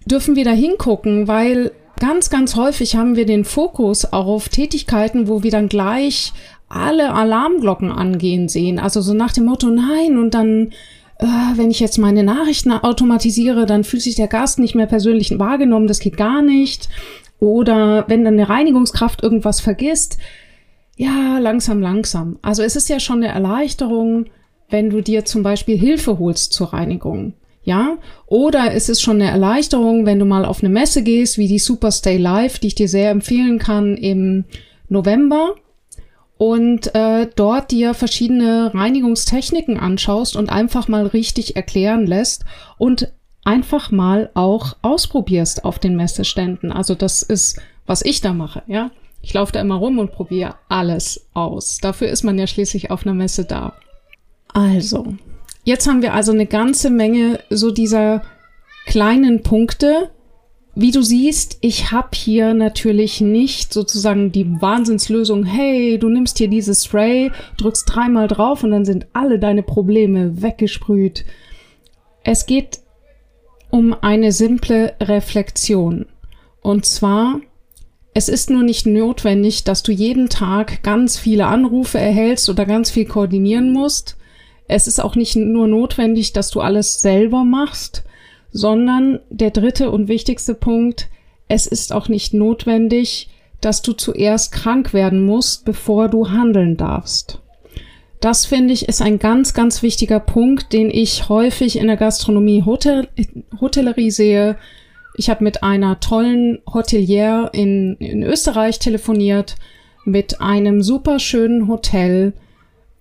dürfen 0.06 0.36
wir 0.36 0.44
da 0.44 0.52
hingucken, 0.52 1.30
weil 1.30 1.72
ganz, 2.00 2.30
ganz 2.30 2.56
häufig 2.56 2.96
haben 2.96 3.16
wir 3.16 3.26
den 3.26 3.46
Fokus 3.46 4.06
auf 4.06 4.50
Tätigkeiten, 4.50 5.28
wo 5.28 5.44
wir 5.44 5.52
dann 5.52 5.70
gleich 5.70 6.34
alle 6.70 7.14
Alarmglocken 7.14 7.92
angehen 7.92 8.50
sehen. 8.50 8.80
Also 8.80 9.02
so 9.02 9.14
nach 9.14 9.32
dem 9.32 9.46
Motto, 9.46 9.70
nein, 9.70 10.18
und 10.18 10.34
dann, 10.34 10.72
äh, 11.20 11.26
wenn 11.56 11.72
ich 11.72 11.80
jetzt 11.80 11.98
meine 11.98 12.24
Nachrichten 12.24 12.72
automatisiere, 12.72 13.66
dann 13.66 13.84
fühlt 13.84 14.04
sich 14.04 14.16
der 14.16 14.28
Gast 14.28 14.60
nicht 14.60 14.76
mehr 14.76 14.88
persönlich 14.88 15.38
wahrgenommen, 15.40 15.88
das 15.88 16.00
geht 16.00 16.18
gar 16.18 16.42
nicht. 16.42 16.90
Oder 17.40 18.06
wenn 18.08 18.26
dann 18.26 18.34
eine 18.34 18.50
Reinigungskraft 18.50 19.24
irgendwas 19.24 19.62
vergisst, 19.62 20.18
ja, 20.96 21.38
langsam, 21.38 21.82
langsam. 21.82 22.40
Also 22.42 22.64
es 22.64 22.76
ist 22.76 22.90
ja 22.90 23.00
schon 23.00 23.24
eine 23.24 23.32
Erleichterung, 23.32 24.26
wenn 24.70 24.90
du 24.90 25.02
dir 25.02 25.26
zum 25.26 25.44
Beispiel 25.44 25.78
Hilfe 25.78 26.20
holst 26.20 26.54
zur 26.54 26.74
Reinigung. 26.74 27.34
Ja, 27.68 27.98
oder 28.28 28.74
es 28.74 28.88
ist 28.88 29.02
schon 29.02 29.22
eine 29.22 29.30
Erleichterung, 29.30 30.06
wenn 30.06 30.20
du 30.20 30.24
mal 30.24 30.46
auf 30.46 30.64
eine 30.64 30.70
Messe 30.70 31.04
gehst, 31.04 31.38
wie 31.38 31.50
die 31.50 31.60
Super 31.60 31.92
Stay 31.92 32.16
Live, 32.16 32.60
die 32.60 32.68
ich 32.68 32.76
dir 32.76 32.88
sehr 32.88 33.12
empfehlen 33.12 33.60
kann 33.60 33.98
im 33.98 34.46
November 34.88 35.56
und 36.38 36.96
äh, 36.96 37.28
dort 37.36 37.72
dir 37.72 37.94
verschiedene 37.94 38.74
Reinigungstechniken 38.74 39.78
anschaust 39.78 40.38
und 40.38 40.50
einfach 40.50 40.88
mal 40.88 41.08
richtig 41.08 41.58
erklären 41.58 42.08
lässt 42.08 42.46
und 42.78 43.12
einfach 43.44 43.92
mal 43.92 44.30
auch 44.34 44.78
ausprobierst 44.82 45.66
auf 45.66 45.78
den 45.78 45.98
Messeständen. 45.98 46.72
Also 46.72 46.96
das 46.96 47.22
ist, 47.22 47.60
was 47.86 48.02
ich 48.02 48.22
da 48.22 48.32
mache, 48.32 48.64
ja. 48.68 48.92
Ich 49.22 49.34
laufe 49.34 49.52
da 49.52 49.60
immer 49.60 49.76
rum 49.76 50.00
und 50.00 50.14
probiere 50.14 50.56
alles 50.70 51.28
aus. 51.34 51.80
Dafür 51.80 52.08
ist 52.08 52.24
man 52.24 52.40
ja 52.40 52.48
schließlich 52.48 52.92
auf 52.92 53.06
einer 53.06 53.14
Messe 53.16 53.44
da. 53.44 53.74
Also, 54.54 55.18
jetzt 55.68 55.86
haben 55.86 56.02
wir 56.02 56.14
also 56.14 56.32
eine 56.32 56.46
ganze 56.46 56.90
Menge 56.90 57.40
so 57.50 57.72
dieser 57.72 58.24
kleinen 58.86 59.44
Punkte. 59.44 60.10
Wie 60.76 60.92
du 60.92 61.02
siehst, 61.02 61.58
ich 61.60 61.92
habe 61.92 62.10
hier 62.14 62.54
natürlich 62.54 63.20
nicht 63.20 63.74
sozusagen 63.74 64.32
die 64.32 64.62
Wahnsinnslösung, 64.62 65.44
hey, 65.44 66.00
du 66.00 66.08
nimmst 66.08 66.38
hier 66.38 66.48
dieses 66.48 66.86
Spray, 66.86 67.32
drückst 67.58 67.84
dreimal 67.94 68.30
drauf 68.30 68.64
und 68.64 68.72
dann 68.72 68.86
sind 68.86 69.08
alle 69.12 69.40
deine 69.40 69.62
Probleme 69.62 70.42
weggesprüht. 70.42 71.26
Es 72.24 72.46
geht 72.46 72.80
um 73.70 73.94
eine 74.00 74.32
simple 74.32 74.94
Reflexion. 75.02 76.06
Und 76.62 76.86
zwar, 76.86 77.42
es 78.14 78.30
ist 78.30 78.50
nur 78.50 78.64
nicht 78.64 78.86
notwendig, 78.86 79.66
dass 79.66 79.84
du 79.84 79.92
jeden 79.92 80.30
Tag 80.30 80.82
ganz 80.84 81.18
viele 81.18 81.48
Anrufe 81.48 82.00
erhältst 82.00 82.50
oder 82.50 82.66
ganz 82.66 82.90
viel 82.90 83.06
koordinieren 83.06 83.74
musst. 83.74 84.18
Es 84.68 84.88
ist 84.88 85.02
auch 85.02 85.16
nicht 85.16 85.36
nur 85.36 85.68
notwendig, 85.68 86.34
dass 86.34 86.50
du 86.50 86.62
alles 86.62 87.00
selber 87.00 87.44
machst, 87.44 88.04
sondern 88.52 89.20
der 89.30 89.52
dritte 89.52 89.92
und 89.92 90.08
wichtigste 90.08 90.54
Punkt, 90.54 91.08
es 91.48 91.68
ist 91.68 91.94
auch 91.94 92.10
nicht 92.10 92.34
notwendig, 92.34 93.30
dass 93.62 93.82
du 93.82 93.94
zuerst 93.94 94.52
krank 94.52 94.94
werden 94.94 95.26
musst, 95.26 95.66
bevor 95.66 96.10
du 96.10 96.30
handeln 96.30 96.78
darfst. 96.78 97.42
Das 98.20 98.46
finde 98.46 98.74
ich 98.74 98.88
ist 98.88 99.02
ein 99.02 99.20
ganz, 99.20 99.54
ganz 99.54 99.84
wichtiger 99.84 100.20
Punkt, 100.20 100.74
den 100.74 100.90
ich 100.90 101.30
häufig 101.30 101.78
in 101.78 101.88
der 101.88 101.98
Gastronomie 101.98 102.64
Hotel, 102.64 103.08
Hotellerie 103.62 104.12
sehe. 104.12 104.58
Ich 105.16 105.30
habe 105.30 105.44
mit 105.44 105.64
einer 105.64 106.00
tollen 106.00 106.60
Hotelier 106.72 107.50
in, 107.54 107.96
in 107.98 108.24
Österreich 108.24 108.80
telefoniert, 108.80 109.56
mit 110.04 110.42
einem 110.42 110.82
super 110.82 111.20
schönen 111.20 111.68
Hotel. 111.68 112.34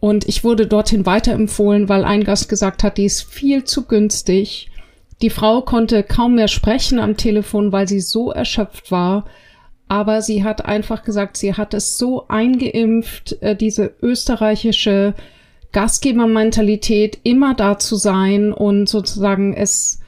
Und 0.01 0.29
ich 0.29 0.45
wurde 0.45 0.67
dorthin 0.67 1.07
weiterempfohlen, 1.07 1.89
weil 1.89 2.05
ein 2.05 2.25
Gast 2.25 2.49
gesagt 2.49 2.83
hat, 2.83 2.99
die 2.99 3.07
ist 3.07 3.23
viel 3.23 3.65
zu 3.65 3.87
günstig. 3.87 4.71
Die 5.23 5.31
Frau 5.31 5.63
konnte 5.63 6.03
kaum 6.03 6.35
mehr 6.35 6.49
sprechen 6.49 6.99
am 6.99 7.17
Telefon, 7.17 7.73
weil 7.73 7.89
sie 7.89 8.01
so 8.01 8.31
erschöpft 8.31 8.91
war 8.91 9.25
aber 9.89 10.21
sie 10.23 10.43
hat 10.43 10.65
einfach 10.65 11.05
gesagt, 11.05 11.37
sie 11.37 11.55
hat 11.55 11.75
es 11.75 11.97
so 11.97 12.27
eingeimpft, 12.29 13.41
äh, 13.41 13.55
diese 13.55 13.95
österreichische 14.03 15.15
Gastgebermentalität 15.73 17.19
immer 17.23 17.55
da 17.55 17.79
zu 17.79 17.97
sein 17.97 18.53
und 18.53 18.89
sozusagen 18.89 19.55
es, 19.55 20.01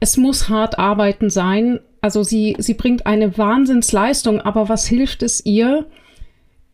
es 0.00 0.16
muss 0.16 0.48
hart 0.48 0.78
arbeiten 0.78 1.30
sein. 1.30 1.80
Also 2.00 2.24
sie, 2.24 2.56
sie 2.58 2.74
bringt 2.74 3.06
eine 3.06 3.38
Wahnsinnsleistung, 3.38 4.40
aber 4.40 4.68
was 4.68 4.86
hilft 4.86 5.22
es 5.22 5.44
ihr, 5.44 5.86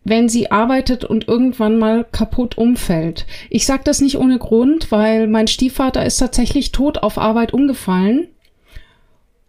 wenn 0.09 0.29
sie 0.29 0.51
arbeitet 0.51 1.05
und 1.05 1.29
irgendwann 1.29 1.79
mal 1.79 2.05
kaputt 2.11 2.59
umfällt? 2.59 3.27
Ich 3.51 3.67
sage 3.67 3.83
das 3.85 4.01
nicht 4.01 4.19
ohne 4.19 4.39
Grund, 4.39 4.91
weil 4.91 5.27
mein 5.27 5.49
Stiefvater 5.49 6.05
ist 6.05 6.19
tatsächlich 6.19 6.73
tot 6.73 6.99
auf 6.99 7.19
Arbeit 7.19 7.53
umgefallen 7.53 8.29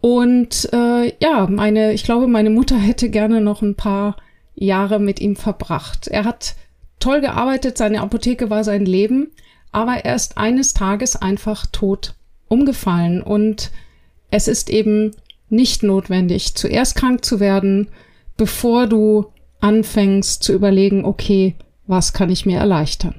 und 0.02 0.70
äh, 0.72 1.14
ja, 1.20 1.48
meine, 1.50 1.94
ich 1.94 2.04
glaube, 2.04 2.28
meine 2.28 2.50
Mutter 2.50 2.78
hätte 2.80 3.10
gerne 3.10 3.42
noch 3.42 3.62
ein 3.62 3.76
paar 3.76 4.18
Jahre 4.56 5.00
mit 5.00 5.20
ihm 5.20 5.36
verbracht. 5.36 6.08
Er 6.08 6.26
hat 6.26 6.56
toll 7.00 7.22
gearbeitet, 7.22 7.78
seine 7.78 8.02
Apotheke 8.02 8.50
war 8.50 8.64
sein 8.64 8.86
Leben, 8.86 9.32
aber 9.72 10.06
er 10.06 10.16
ist 10.16 10.38
eines 10.38 10.74
Tages 10.74 11.16
einfach 11.16 11.66
tot 11.68 12.16
umgefallen. 12.48 13.22
Und 13.22 13.72
es 14.32 14.48
ist 14.48 14.70
eben 14.70 15.16
nicht 15.50 15.84
notwendig, 15.84 16.56
zuerst 16.56 16.96
krank 16.96 17.24
zu 17.26 17.40
werden, 17.40 17.90
bevor 18.38 18.88
du 18.88 19.28
anfängst 19.62 20.44
zu 20.44 20.54
überlegen, 20.54 21.06
okay, 21.06 21.56
was 21.88 22.14
kann 22.14 22.30
ich 22.30 22.46
mir 22.46 22.58
erleichtern? 22.58 23.16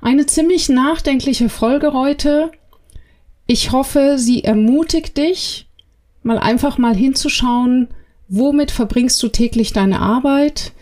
Eine 0.00 0.26
ziemlich 0.26 0.68
nachdenkliche 0.68 1.48
Folge 1.48 1.92
heute. 1.92 2.50
Ich 3.46 3.72
hoffe, 3.72 4.16
sie 4.18 4.44
ermutigt 4.44 5.16
dich, 5.16 5.66
mal 6.22 6.38
einfach 6.38 6.78
mal 6.78 6.94
hinzuschauen, 6.94 7.88
womit 8.28 8.70
verbringst 8.70 9.22
du 9.22 9.28
täglich 9.28 9.72
deine 9.72 10.00
Arbeit? 10.00 10.72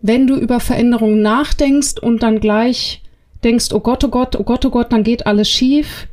Wenn 0.00 0.26
du 0.26 0.36
über 0.36 0.60
Veränderungen 0.60 1.22
nachdenkst 1.22 1.98
und 2.00 2.22
dann 2.22 2.40
gleich 2.40 3.02
denkst, 3.44 3.72
oh 3.72 3.80
Gott, 3.80 4.04
oh 4.04 4.08
Gott, 4.08 4.36
oh 4.36 4.44
Gott, 4.44 4.64
oh 4.64 4.70
Gott, 4.70 4.92
dann 4.92 5.02
geht 5.02 5.26
alles 5.26 5.48
schief, 5.48 6.08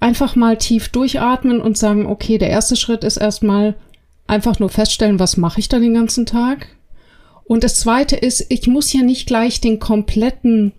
einfach 0.00 0.36
mal 0.36 0.56
tief 0.58 0.88
durchatmen 0.88 1.60
und 1.60 1.78
sagen, 1.78 2.06
okay, 2.06 2.38
der 2.38 2.50
erste 2.50 2.76
Schritt 2.76 3.04
ist 3.04 3.16
erstmal 3.16 3.74
einfach 4.26 4.58
nur 4.58 4.68
feststellen, 4.68 5.18
was 5.18 5.36
mache 5.36 5.60
ich 5.60 5.68
da 5.68 5.78
den 5.78 5.94
ganzen 5.94 6.26
Tag? 6.26 6.68
Und 7.44 7.64
das 7.64 7.76
zweite 7.76 8.16
ist, 8.16 8.46
ich 8.48 8.66
muss 8.66 8.92
ja 8.92 9.02
nicht 9.02 9.26
gleich 9.26 9.60
den 9.60 9.78
kompletten 9.78 10.72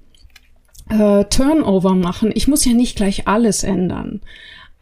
äh, 0.90 1.26
Turnover 1.26 1.96
machen. 1.96 2.32
Ich 2.34 2.48
muss 2.48 2.66
ja 2.66 2.74
nicht 2.74 2.96
gleich 2.96 3.28
alles 3.28 3.64
ändern 3.64 4.22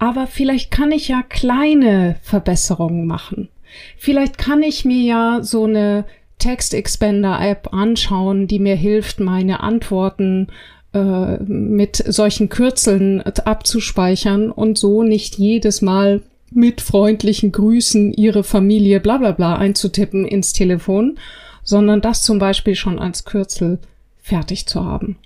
aber 0.01 0.25
vielleicht 0.25 0.71
kann 0.71 0.91
ich 0.91 1.09
ja 1.09 1.21
kleine 1.21 2.15
Verbesserungen 2.23 3.05
machen. 3.05 3.49
Vielleicht 3.97 4.39
kann 4.39 4.63
ich 4.63 4.83
mir 4.83 5.03
ja 5.03 5.39
so 5.43 5.65
eine 5.65 6.05
Text 6.39 6.73
Expander 6.73 7.39
App 7.39 7.71
anschauen, 7.71 8.47
die 8.47 8.57
mir 8.57 8.75
hilft, 8.75 9.19
meine 9.19 9.59
Antworten 9.59 10.47
äh, 10.95 11.37
mit 11.43 11.97
solchen 11.97 12.49
Kürzeln 12.49 13.21
abzuspeichern 13.21 14.49
und 14.49 14.79
so 14.79 15.03
nicht 15.03 15.37
jedes 15.37 15.83
Mal 15.83 16.23
mit 16.49 16.81
freundlichen 16.81 17.51
Grüßen 17.51 18.11
ihre 18.11 18.43
Familie 18.43 19.01
bla 19.01 19.17
bla 19.19 19.33
bla 19.33 19.55
einzutippen 19.55 20.25
ins 20.25 20.51
Telefon, 20.51 21.19
sondern 21.63 22.01
das 22.01 22.23
zum 22.23 22.39
Beispiel 22.39 22.75
schon 22.75 22.99
als 22.99 23.25
Kürzel 23.25 23.79
fertig 24.21 24.67
zu 24.67 24.85
haben. 24.85 25.17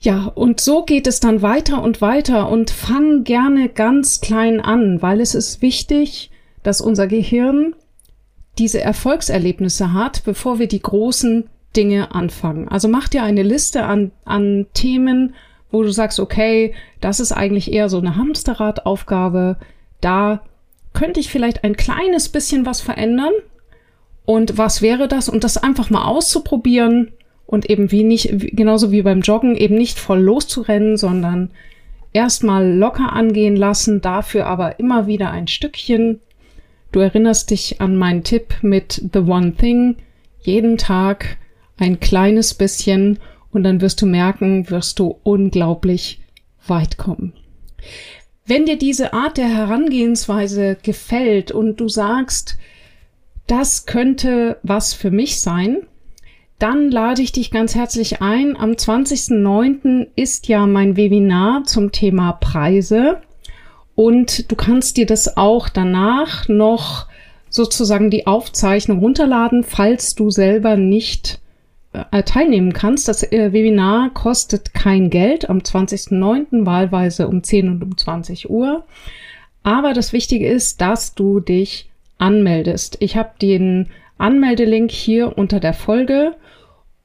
Ja, 0.00 0.26
und 0.26 0.60
so 0.60 0.84
geht 0.84 1.06
es 1.06 1.20
dann 1.20 1.42
weiter 1.42 1.82
und 1.82 2.00
weiter 2.00 2.48
und 2.48 2.70
fang 2.70 3.24
gerne 3.24 3.68
ganz 3.68 4.20
klein 4.20 4.60
an, 4.60 5.02
weil 5.02 5.20
es 5.20 5.34
ist 5.34 5.60
wichtig, 5.60 6.30
dass 6.62 6.80
unser 6.80 7.08
Gehirn 7.08 7.74
diese 8.58 8.80
Erfolgserlebnisse 8.80 9.92
hat, 9.92 10.22
bevor 10.24 10.58
wir 10.58 10.68
die 10.68 10.82
großen 10.82 11.48
Dinge 11.76 12.14
anfangen. 12.14 12.68
Also 12.68 12.88
mach 12.88 13.08
dir 13.08 13.22
eine 13.22 13.42
Liste 13.42 13.84
an, 13.84 14.12
an 14.24 14.66
Themen, 14.74 15.34
wo 15.70 15.82
du 15.82 15.90
sagst, 15.90 16.18
okay, 16.20 16.74
das 17.00 17.20
ist 17.20 17.32
eigentlich 17.32 17.72
eher 17.72 17.88
so 17.88 17.98
eine 17.98 18.16
Hamsterradaufgabe. 18.16 19.56
Da 20.00 20.42
könnte 20.92 21.20
ich 21.20 21.30
vielleicht 21.30 21.64
ein 21.64 21.76
kleines 21.76 22.28
bisschen 22.28 22.66
was 22.66 22.80
verändern. 22.80 23.32
Und 24.28 24.58
was 24.58 24.82
wäre 24.82 25.08
das? 25.08 25.30
Und 25.30 25.42
das 25.42 25.56
einfach 25.56 25.88
mal 25.88 26.04
auszuprobieren 26.04 27.12
und 27.46 27.70
eben 27.70 27.90
wie 27.90 28.04
nicht, 28.04 28.28
genauso 28.54 28.92
wie 28.92 29.00
beim 29.00 29.22
Joggen, 29.22 29.56
eben 29.56 29.74
nicht 29.74 29.98
voll 29.98 30.20
loszurennen, 30.20 30.98
sondern 30.98 31.48
erstmal 32.12 32.70
locker 32.70 33.14
angehen 33.14 33.56
lassen, 33.56 34.02
dafür 34.02 34.44
aber 34.44 34.78
immer 34.80 35.06
wieder 35.06 35.30
ein 35.30 35.48
Stückchen. 35.48 36.20
Du 36.92 37.00
erinnerst 37.00 37.50
dich 37.50 37.80
an 37.80 37.96
meinen 37.96 38.22
Tipp 38.22 38.56
mit 38.60 39.02
The 39.14 39.20
One 39.20 39.54
Thing, 39.54 39.96
jeden 40.40 40.76
Tag 40.76 41.38
ein 41.78 41.98
kleines 41.98 42.52
bisschen 42.52 43.20
und 43.50 43.62
dann 43.62 43.80
wirst 43.80 44.02
du 44.02 44.04
merken, 44.04 44.68
wirst 44.68 44.98
du 44.98 45.18
unglaublich 45.22 46.20
weit 46.66 46.98
kommen. 46.98 47.32
Wenn 48.44 48.66
dir 48.66 48.76
diese 48.76 49.14
Art 49.14 49.38
der 49.38 49.48
Herangehensweise 49.48 50.76
gefällt 50.82 51.50
und 51.50 51.80
du 51.80 51.88
sagst, 51.88 52.58
das 53.48 53.86
könnte 53.86 54.58
was 54.62 54.94
für 54.94 55.10
mich 55.10 55.40
sein, 55.40 55.78
dann 56.58 56.90
lade 56.90 57.22
ich 57.22 57.32
dich 57.32 57.50
ganz 57.50 57.74
herzlich 57.74 58.20
ein. 58.20 58.56
Am 58.56 58.72
20.09. 58.72 60.08
ist 60.16 60.48
ja 60.48 60.66
mein 60.66 60.96
Webinar 60.96 61.64
zum 61.64 61.92
Thema 61.92 62.32
Preise. 62.32 63.20
Und 63.94 64.50
du 64.50 64.56
kannst 64.56 64.96
dir 64.96 65.06
das 65.06 65.36
auch 65.36 65.68
danach 65.68 66.48
noch 66.48 67.06
sozusagen 67.48 68.10
die 68.10 68.26
Aufzeichnung 68.26 68.98
runterladen, 68.98 69.64
falls 69.64 70.14
du 70.14 70.30
selber 70.30 70.76
nicht 70.76 71.40
äh, 71.92 72.22
teilnehmen 72.22 72.72
kannst. 72.72 73.08
Das 73.08 73.22
äh, 73.22 73.52
Webinar 73.52 74.10
kostet 74.12 74.74
kein 74.74 75.10
Geld 75.10 75.48
am 75.48 75.58
20.09. 75.58 76.66
wahlweise 76.66 77.28
um 77.28 77.42
10 77.42 77.68
und 77.68 77.82
um 77.82 77.96
20 77.96 78.50
Uhr. 78.50 78.84
Aber 79.62 79.94
das 79.94 80.12
Wichtige 80.12 80.48
ist, 80.48 80.80
dass 80.80 81.14
du 81.14 81.40
dich 81.40 81.87
anmeldest. 82.18 82.96
Ich 83.00 83.16
habe 83.16 83.30
den 83.40 83.86
Anmeldelink 84.18 84.90
hier 84.90 85.38
unter 85.38 85.60
der 85.60 85.74
Folge 85.74 86.34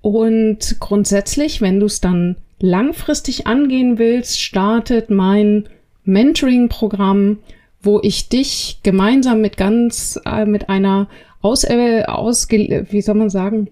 und 0.02 0.78
grundsätzlich, 0.80 1.62
wenn 1.62 1.80
du 1.80 1.86
es 1.86 2.02
dann 2.02 2.36
langfristig 2.60 3.47
angehen 3.47 3.99
willst, 3.99 4.41
startet 4.41 5.10
mein 5.10 5.69
Mentoring-Programm, 6.04 7.39
wo 7.82 7.99
ich 8.02 8.30
dich 8.30 8.80
gemeinsam 8.84 9.41
mit 9.41 9.58
ganz, 9.58 10.19
äh, 10.26 10.45
mit 10.45 10.69
einer 10.69 11.08
aus, 11.41 11.63
äh, 11.63 12.04
ausge, 12.04 12.88
wie 12.89 13.02
soll 13.02 13.15
man 13.15 13.30
sagen, 13.30 13.69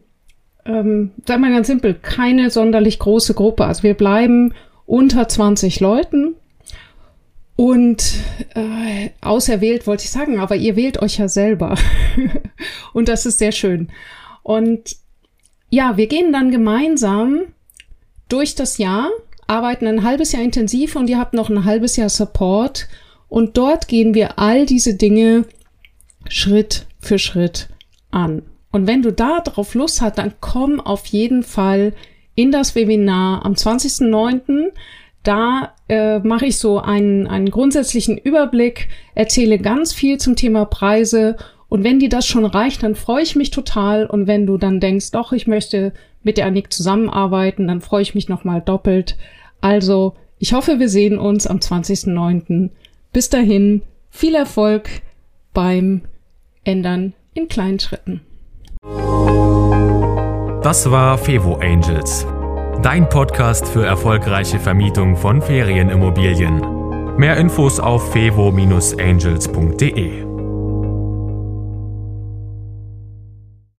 ähm, 0.66 1.12
sagen 1.26 1.42
wir 1.42 1.52
ganz 1.52 1.68
simpel, 1.68 1.96
keine 1.96 2.50
sonderlich 2.50 3.00
große 3.00 3.34
Gruppe. 3.34 3.66
Also 3.66 3.84
wir 3.84 3.94
bleiben 3.94 4.54
unter 4.86 5.28
20 5.28 5.80
Leuten 5.80 6.36
und 7.62 8.16
äh, 8.56 9.12
auserwählt 9.22 9.86
wollte 9.86 10.06
ich 10.06 10.10
sagen, 10.10 10.40
aber 10.40 10.56
ihr 10.56 10.76
wählt 10.76 11.00
euch 11.00 11.20
ja 11.20 11.28
selber. 11.28 11.78
und 12.94 13.08
das 13.08 13.28
ist 13.28 13.38
sehr 13.38 13.52
schön. 13.52 13.90
Und 14.42 14.96
ja, 15.70 15.96
wir 15.96 16.08
gehen 16.08 16.34
dann 16.34 16.50
gemeinsam 16.50 17.42
durch 18.30 18.56
das 18.56 18.80
Jahr, 18.80 19.12
arbeiten 19.46 19.86
ein 19.86 20.04
halbes 20.04 20.32
Jahr 20.32 20.42
intensiv 20.42 20.96
und 20.96 21.08
ihr 21.08 21.20
habt 21.20 21.36
noch 21.36 21.52
ein 21.52 21.64
halbes 21.64 21.98
Jahr 21.98 22.10
Support. 22.10 22.88
Und 23.30 23.58
dort 23.58 23.88
gehen 23.88 24.16
wir 24.16 24.40
all 24.40 24.66
diese 24.66 24.96
Dinge 24.96 25.46
Schritt 26.28 26.88
für 27.00 27.20
Schritt 27.20 27.70
an. 28.10 28.42
Und 28.72 28.88
wenn 28.88 29.04
du 29.04 29.14
da 29.14 29.40
drauf 29.40 29.76
Lust 29.76 30.02
hast, 30.02 30.18
dann 30.18 30.34
komm 30.42 30.80
auf 30.80 31.06
jeden 31.06 31.44
Fall 31.44 31.94
in 32.34 32.52
das 32.52 32.74
Webinar 32.74 33.46
am 33.46 33.54
20.09. 33.54 34.72
Da 35.24 35.74
äh, 35.88 36.20
mache 36.20 36.48
ich 36.48 36.58
so 36.58 36.80
einen, 36.80 37.28
einen 37.28 37.52
grundsätzlichen 37.52 38.18
Überblick, 38.18 38.90
erzähle 39.14 39.60
ganz 39.60 39.94
viel 39.94 40.18
zum 40.18 40.36
Thema 40.36 40.66
Preise 40.66 41.38
und 41.72 41.86
wenn 41.86 42.00
dir 42.00 42.10
das 42.10 42.28
schon 42.28 42.44
reicht, 42.44 42.84
dann 42.84 42.96
freue 42.96 43.24
ich 43.24 43.38
mich 43.38 43.50
total. 43.50 44.06
Und 44.06 44.28
wenn 44.28 44.46
du 44.46 44.58
dann 44.58 44.82
denkst, 44.82 45.12
doch, 45.12 45.32
ich 45.32 45.48
möchte 45.48 45.94
mit 46.22 46.38
der 46.38 46.46
Annik 46.46 46.74
zusammenarbeiten, 46.74 47.66
dann 47.66 47.80
freue 47.80 48.02
ich 48.02 48.14
mich 48.14 48.28
nochmal 48.28 48.60
doppelt. 48.60 49.16
Also, 49.62 50.16
ich 50.38 50.52
hoffe, 50.52 50.80
wir 50.80 50.90
sehen 50.90 51.18
uns 51.18 51.48
am 51.48 51.60
20.09. 51.60 52.72
Bis 53.14 53.30
dahin, 53.30 53.84
viel 54.10 54.36
Erfolg 54.36 54.90
beim 55.54 56.02
Ändern 56.66 57.14
in 57.36 57.48
kleinen 57.48 57.80
Schritten. 57.80 58.20
Das 60.62 60.92
war 60.92 61.18
Fevo 61.18 61.56
Angels, 61.56 62.28
dein 62.82 63.08
Podcast 63.10 63.68
für 63.68 63.86
erfolgreiche 63.86 64.60
Vermietung 64.60 65.16
von 65.16 65.40
Ferienimmobilien. 65.42 67.18
Mehr 67.18 67.38
Infos 67.38 67.80
auf 67.80 68.12
fevo-angels.de. 68.12 70.31